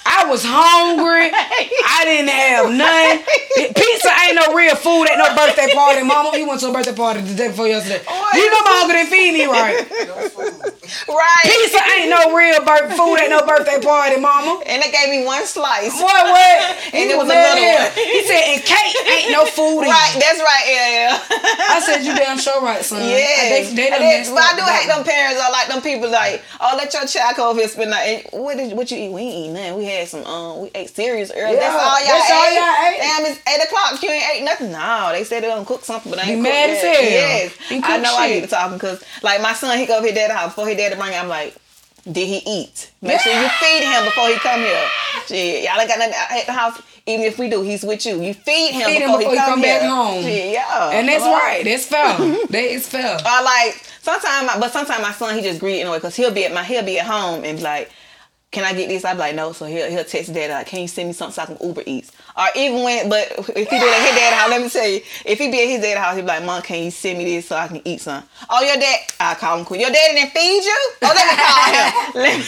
[0.05, 1.31] I was hungry.
[1.33, 3.25] I didn't have none.
[3.75, 6.03] Pizza ain't no real food at no birthday party.
[6.05, 8.03] Mama, you went to a birthday party the day before yesterday.
[8.35, 9.89] You know my uncle didn't feed me right.
[11.09, 11.45] right.
[11.45, 14.61] Pizza ain't no real bir- food at no birthday party, mama.
[14.67, 15.95] And they gave me one slice.
[16.01, 16.77] What, what?
[16.93, 17.93] And He it was a mad little one.
[17.97, 20.21] He said, and cake ain't no food in Right, it.
[20.21, 20.65] that's right.
[20.69, 21.73] Yeah, yeah.
[21.73, 23.01] I said, you damn sure right, son.
[23.03, 23.09] Yeah,
[23.51, 26.43] They, they done then- but I do hate them parents or like them people like,
[26.61, 28.29] oh, let your child come over here spend night.
[28.33, 29.13] What did what you eat?
[29.13, 29.77] We ain't eat nothing.
[29.79, 31.55] We had some um, we ate cereals earlier.
[31.55, 32.55] Yeah, that's all y'all that's all ate.
[32.55, 32.99] y'all ate.
[33.01, 34.03] Damn, it's eight o'clock.
[34.03, 34.73] You ain't ate nothing.
[34.73, 37.03] No, they said they gonna cook something, but I ain't mad as hell.
[37.03, 38.41] Yes, I know I shit.
[38.43, 40.77] get to talking because like my son, he go over his dad's house before his
[40.77, 41.13] daddy bring.
[41.13, 41.57] it, I'm like.
[42.11, 42.91] Did he eat?
[43.01, 44.89] Make sure you feed him before he come here.
[45.27, 46.81] Shit, y'all ain't got nothing at the house.
[47.07, 48.21] Even if we do, he's with you.
[48.23, 50.23] You feed him, Feed him before, before he he come, come back home.
[50.23, 50.91] Shit, yeah.
[50.91, 51.65] And that's Well, right.
[51.65, 52.17] That's fair.
[52.51, 53.15] that is fair.
[53.17, 56.53] or like sometimes, but sometimes my son he just greedy anyway because he'll be at
[56.53, 57.91] my he'll be at home and be like,
[58.53, 59.05] can I get this?
[59.05, 59.53] I'd be like, no.
[59.53, 61.83] So he'll he'll text daddy like, can you send me something so I can Uber
[61.87, 62.13] Eats?
[62.37, 64.87] Or even when, but if he do it at his dad's house, let me tell
[64.89, 67.19] you, if he be at his dad's house, he'd be like, mom, can you send
[67.19, 68.23] me this so I can eat some?
[68.49, 69.81] Oh, your dad, I call him.
[69.81, 70.79] Your daddy didn't feed you?
[71.03, 72.13] Oh, let me call him.
[72.23, 72.45] let me.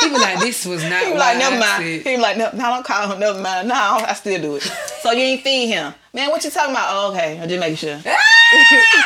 [0.00, 1.84] He be like, this was not He be like, never mind.
[1.84, 3.20] He be like, no, no, don't call him.
[3.20, 3.68] Never mind.
[3.68, 4.62] No, I still do it.
[5.04, 6.30] So you ain't feed him, man.
[6.30, 6.88] What you talking about?
[6.90, 8.00] Oh, okay, I'm just making sure.
[8.06, 8.16] Ah!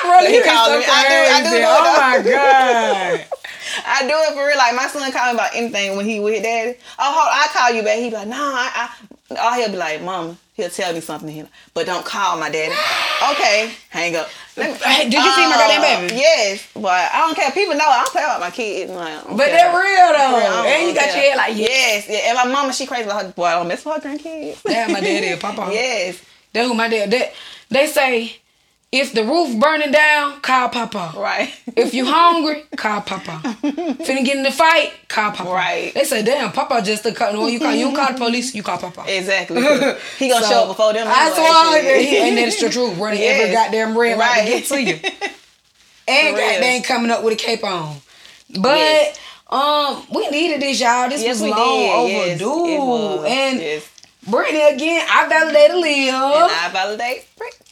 [0.04, 0.84] Really, He called me.
[0.88, 3.37] I do- I do Oh my god.
[3.86, 4.56] I do it for real.
[4.56, 6.76] Like my son call me about anything when he with daddy.
[6.98, 7.98] Oh, hold, I call you back.
[7.98, 8.90] He be like, no, I, I.
[9.30, 10.36] Oh, he'll be like, mama.
[10.54, 11.28] He'll tell me something.
[11.28, 11.44] He,
[11.74, 12.74] but don't call my daddy.
[13.32, 14.28] Okay, hang up.
[14.56, 16.14] Me- did you see my uh, goddamn baby?
[16.20, 17.50] Yes, but I don't care.
[17.50, 18.92] People know I don't play about my kids.
[18.92, 19.46] Like, But care.
[19.48, 20.62] they're real though.
[20.64, 21.16] And you got care.
[21.24, 21.66] your head like, yeah.
[21.66, 22.18] Yes, yeah.
[22.28, 23.32] And my mama, she crazy about her.
[23.32, 24.62] Boy, I don't mess with her grandkids.
[24.62, 25.68] Damn, my daddy, Papa.
[25.72, 26.22] yes,
[26.54, 27.10] who my dad.
[27.10, 27.32] They,
[27.70, 28.36] they say,
[28.90, 31.12] if the roof burning down, call Papa.
[31.16, 31.52] right.
[31.76, 33.40] If you hungry, call Papa.
[33.62, 35.50] Finna get in the fight, call Papa.
[35.50, 35.92] Right.
[35.94, 37.34] They say, damn, Papa just the cut.
[37.34, 39.04] No, you call you don't call the police, you call Papa.
[39.06, 39.60] Exactly.
[40.18, 41.06] He gonna So, show up before them.
[41.08, 42.08] I anyway, swear, shit.
[42.08, 42.96] he- and that's the truth.
[42.98, 43.66] Running every Yes.
[43.66, 44.98] goddamn red light to get to you.
[46.10, 47.96] And goddamn coming up with a cape on.
[48.58, 49.18] But Yes.
[49.48, 51.10] um, we needed this, y'all.
[51.10, 52.08] This Yes, was long did.
[52.08, 52.66] Yes, overdue.
[52.74, 53.24] it was.
[53.28, 53.90] And yes.
[54.26, 56.14] Brittany again, I validated Leo.
[56.14, 57.26] And I validate.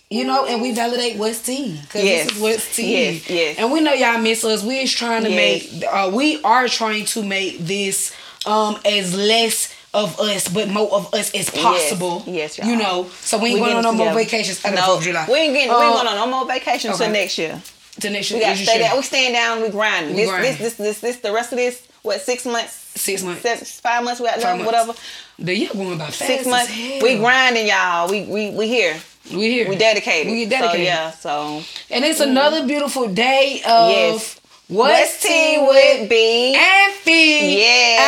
[0.09, 1.81] You know, and we validate West T.
[1.91, 2.27] Cause Yes.
[2.29, 2.93] this is West T.
[2.93, 3.59] Yes, yes.
[3.59, 4.63] And we know y'all miss us.
[4.63, 5.73] We is trying to Yes.
[5.73, 8.13] make uh, we are trying to make this
[8.47, 12.23] um as less of us, but more of us as possible.
[12.27, 12.69] Yes, y'all.
[12.69, 13.09] You know.
[13.21, 15.27] So we ain't We going on no more vacations after No, Fourth of July.
[15.29, 15.71] we ain't getting.
[15.71, 17.05] we Uh, ain't going on no more vacations okay.
[17.05, 17.61] till next year.
[18.01, 18.39] to next year.
[18.41, 18.97] We got to stay down.
[18.97, 19.63] We staying down.
[19.63, 20.15] We grinding.
[20.15, 21.83] We This, this, this, this, this, the rest of this.
[22.03, 22.75] What six months?
[22.95, 23.43] Six months.
[23.43, 24.21] Seven, five months.
[24.21, 24.67] We got Five months.
[24.67, 24.95] Whatever.
[25.41, 26.27] The year going about fast.
[26.31, 26.71] Six months.
[27.03, 28.09] We grinding, y'all.
[28.09, 28.97] We we we here.
[29.33, 29.69] We here.
[29.69, 30.33] We dedicated.
[30.33, 30.87] We dedicated.
[30.87, 31.11] So, yeah.
[31.11, 32.69] So And it's another mm-hmm.
[32.69, 34.36] beautiful day of Yes.
[34.69, 36.53] What's Tea with B?
[36.57, 37.59] and feed.
[37.59, 38.01] Yes.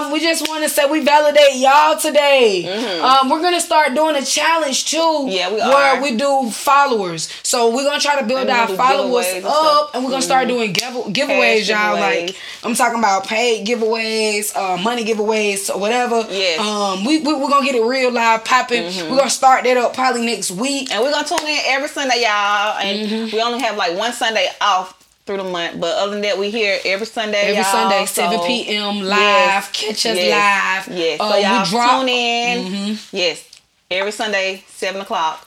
[0.00, 3.00] And um, we just want to say we validate y'all today.
[3.02, 4.96] Um, we're gonna start doing a challenge too.
[4.96, 5.28] Mm-hmm.
[5.28, 6.02] Yeah, we where are.
[6.02, 7.28] we do followers.
[7.42, 9.90] So we're gonna try to build our followers and up, stuff.
[9.94, 11.96] and we're gonna start doing give- giveaways, Cash y'all.
[11.98, 12.26] giveaways.
[12.28, 16.24] Like I'm talking about paid giveaways, uh, money giveaways, or whatever.
[16.30, 16.58] Yes.
[16.60, 18.84] Um, we, we we're gonna get it real live popping.
[19.10, 20.90] We're gonna start that up probably next week.
[20.92, 22.78] And we're gonna tune in every Sunday, y'all.
[22.78, 23.36] And Mm-hmm.
[23.36, 24.94] we only have like one Sunday off
[25.26, 25.80] through the month.
[25.80, 27.42] But other than that, we here every Sunday.
[27.48, 27.62] Every.
[27.64, 29.00] Sunday, So, 7 p.m.
[29.02, 29.18] live.
[29.18, 30.98] yes, Catch us yes, live.
[30.98, 31.20] Yes.
[31.20, 32.98] Uh, so y'all we drop, tune in.
[33.12, 33.44] Yes.
[33.90, 35.45] Every Sunday, seven o'clock.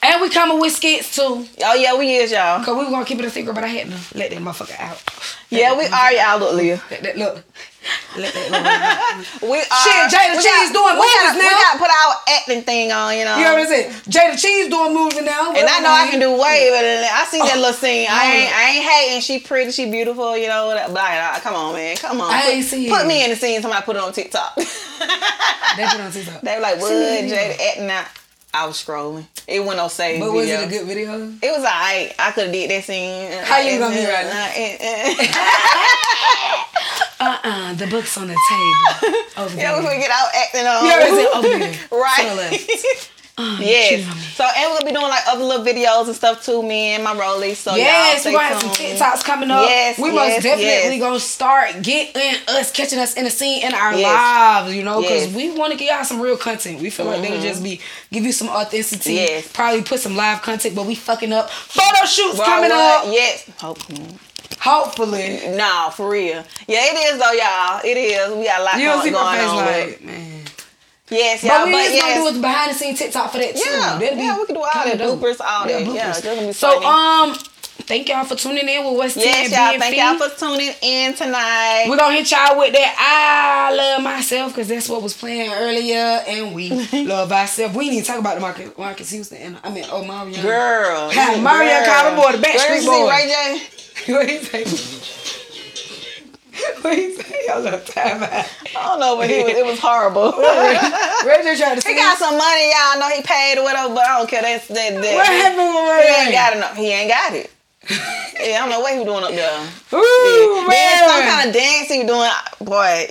[0.00, 1.44] And we coming with skits too.
[1.64, 2.62] Oh yeah, we is y'all.
[2.64, 4.78] Cause we were gonna keep it a secret, but I had to let that motherfucker
[4.78, 5.02] out.
[5.50, 6.38] Yeah, we are y'all.
[6.38, 6.80] Look, Leah.
[6.90, 7.42] Let that look.
[8.16, 9.26] Let that look.
[9.50, 9.64] We are.
[9.64, 11.50] Shit, Jayda Cheaves doing we movies gotta, now.
[11.50, 13.36] We gotta put our acting thing on, you know.
[13.38, 13.90] You know what I'm saying?
[14.06, 15.50] Jayda Cheaves doing moves now.
[15.50, 17.24] And I know I can do way better than that.
[17.26, 17.60] I seen that oh.
[17.60, 18.06] little scene.
[18.08, 18.38] I Oh.
[18.38, 19.20] ain't, I ain't hating.
[19.22, 19.72] She pretty.
[19.72, 20.36] She beautiful.
[20.38, 20.70] You know.
[20.78, 21.96] But like, come on, man.
[21.96, 22.30] Come on.
[22.30, 23.08] I put, ain't seen Put it.
[23.08, 23.60] me in the scene.
[23.62, 24.54] Somebody put it on TikTok.
[24.54, 26.40] They put it on TikTok.
[26.42, 27.34] they were like, "What, See?
[27.34, 28.06] Jayda acting out?"
[28.58, 29.24] I was scrolling.
[29.46, 31.14] It went on save But was it a good video?
[31.14, 32.12] It was alright.
[32.18, 33.30] I could have did that scene.
[33.44, 34.50] How you gonna be right now?
[37.20, 37.34] now?
[37.38, 37.74] Uh-uh.
[37.74, 39.18] The book's on the table.
[39.36, 40.84] Over yeah, we get out acting on.
[40.84, 41.28] You know what I'm saying?
[41.34, 41.78] Over there.
[41.92, 43.10] Right.
[43.38, 43.60] Left.
[43.62, 43.88] yes.
[43.88, 44.22] cheat on me.
[44.22, 47.04] So and we're gonna be doing like other little videos and stuff too, me and
[47.04, 47.56] my rollies.
[47.56, 48.70] So Yes, we're gonna have some.
[48.70, 49.68] TikToks coming up.
[49.68, 51.00] Yes, we yes, most definitely yes.
[51.00, 54.04] gonna start getting us catching us in the scene in our Yes.
[54.64, 56.80] lives, you know, because we want to give y'all some real content.
[56.80, 57.48] We feel like they would mm-hmm.
[57.48, 57.80] just be
[58.12, 59.14] give you some authenticity.
[59.14, 59.50] Yes.
[59.52, 61.50] Probably put some live content, but we fucking up.
[61.50, 63.06] Photo shoots Well, coming what?
[63.06, 63.12] up.
[63.12, 63.50] Yes.
[63.58, 64.06] Hopefully.
[64.60, 65.40] Hopefully.
[65.56, 66.44] Nah, for real.
[66.66, 67.80] Yeah, it is though, y'all.
[67.84, 68.36] It is.
[68.36, 69.56] We got a lot You going see my face on.
[69.56, 70.44] like, man.
[71.10, 71.58] Yes, y'all.
[71.58, 72.18] But we But, just yes.
[72.18, 73.60] gonna do a behind the scenes TikTok for that too.
[73.70, 75.20] Yeah, That'll be yeah, we can do all that dope.
[75.20, 75.80] bloopers, all that.
[75.80, 76.08] Yeah, bloopers.
[76.10, 77.30] it's gonna be so funny.
[77.32, 77.38] um,
[77.88, 79.78] thank y'all for tuning in with What's Yes, y'all.
[79.78, 81.86] Thank y'all for tuning in tonight.
[81.88, 85.96] We're gonna hit y'all with that I love myself because that's what was playing earlier,
[86.28, 86.68] and we
[87.04, 87.74] love ourselves.
[87.74, 90.42] We need to talk about the Marcus, Marques Houston and I mean, oh Mario.
[90.42, 91.10] Girl.
[91.40, 93.08] Mario called the boy the Backstreet you Boy.
[93.08, 93.26] Ray
[94.06, 94.12] J?
[94.12, 95.27] what he say?
[96.82, 97.46] what he say?
[97.46, 98.30] Y'all love time out.
[98.32, 100.32] I don't know, but he was, it was horrible.
[101.26, 102.92] Ray J tried to he got some money, y'all.
[102.92, 104.42] I know he paid or whatever, but I don't care.
[104.42, 104.74] That's that.
[104.74, 106.76] that What happened with Ray He ain't got enough.
[106.76, 107.50] He ain't got it.
[107.90, 109.60] yeah, I don't know what he was doing up there.
[109.94, 112.68] Ooh Then some kind of dance he was doing.
[112.68, 113.10] Boy,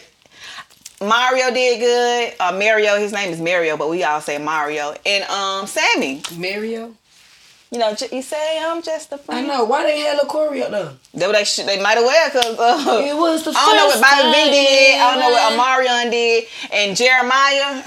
[1.01, 2.33] Mario did good.
[2.39, 4.93] Uh, Mario, his name is Mario, but we all say Mario.
[5.05, 6.93] And um, Sammy, Mario.
[7.71, 9.51] You know, j- you say I'm just a I friend.
[9.51, 9.65] I know.
[9.65, 10.91] Why they had a Corey up there?
[11.13, 12.57] They, they, should, they might have well, cause
[12.87, 14.99] uh, It was the I don't know what first Bobby V did.
[14.99, 15.61] I don't know what ever.
[15.83, 17.83] Omarion did, and Jeremiah.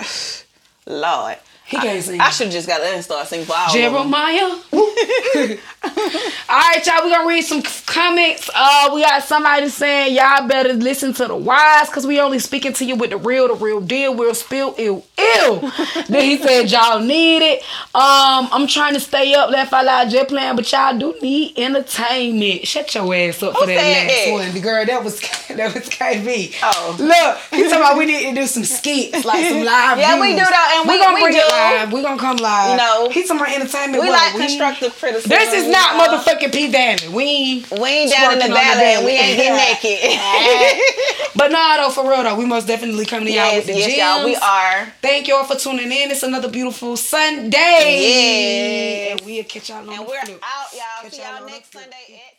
[0.86, 1.36] Lord,
[1.70, 2.20] He can't sing.
[2.20, 3.72] I should have just got to start singing for all.
[3.72, 4.58] Jeremiah.
[5.82, 7.04] All right, y'all.
[7.04, 8.50] We gonna read some comments.
[8.54, 12.72] Uh, we got somebody saying y'all better listen to the wise because we only speaking
[12.74, 14.14] to you with the real, the real deal.
[14.14, 15.60] We'll spill ill, ill.
[16.08, 17.60] then he said y'all need it.
[17.94, 21.56] Um, I'm trying to stay up, left out loud, jet plan, but y'all do need
[21.58, 22.66] entertainment.
[22.66, 24.32] Shut your ass up Who for that last that?
[24.32, 24.84] one, the girl.
[24.84, 26.54] That was that was KB.
[26.62, 26.96] Oh.
[26.98, 29.98] look, he talking about we need to do some skits, like some live.
[29.98, 31.44] Yeah, we do that, and we, we- gonna we bring it.
[31.60, 31.92] Live.
[31.92, 32.70] We gonna come live.
[32.70, 33.10] You know.
[33.10, 34.02] he talking about entertainment.
[34.02, 35.30] We what, like constructive criticism.
[35.30, 36.18] this is not know?
[36.18, 37.08] motherfucking P Valley.
[37.08, 40.20] We ain't, We ain't down in the valley we ain't getting naked.
[41.40, 43.86] But nah, though, for real though, we most definitely coming to y'all with the yes,
[43.86, 43.98] gems.
[43.98, 44.24] y'all.
[44.24, 44.92] We are.
[45.00, 46.10] Thank y'all for tuning in.
[46.10, 47.50] It's another beautiful Sunday.
[47.56, 49.10] Yes.
[49.12, 50.82] And we'll catch y'all on And we're out, y'all.
[51.02, 51.72] Catch See y'all y'all next.
[51.72, 52.29] Sunday at 7.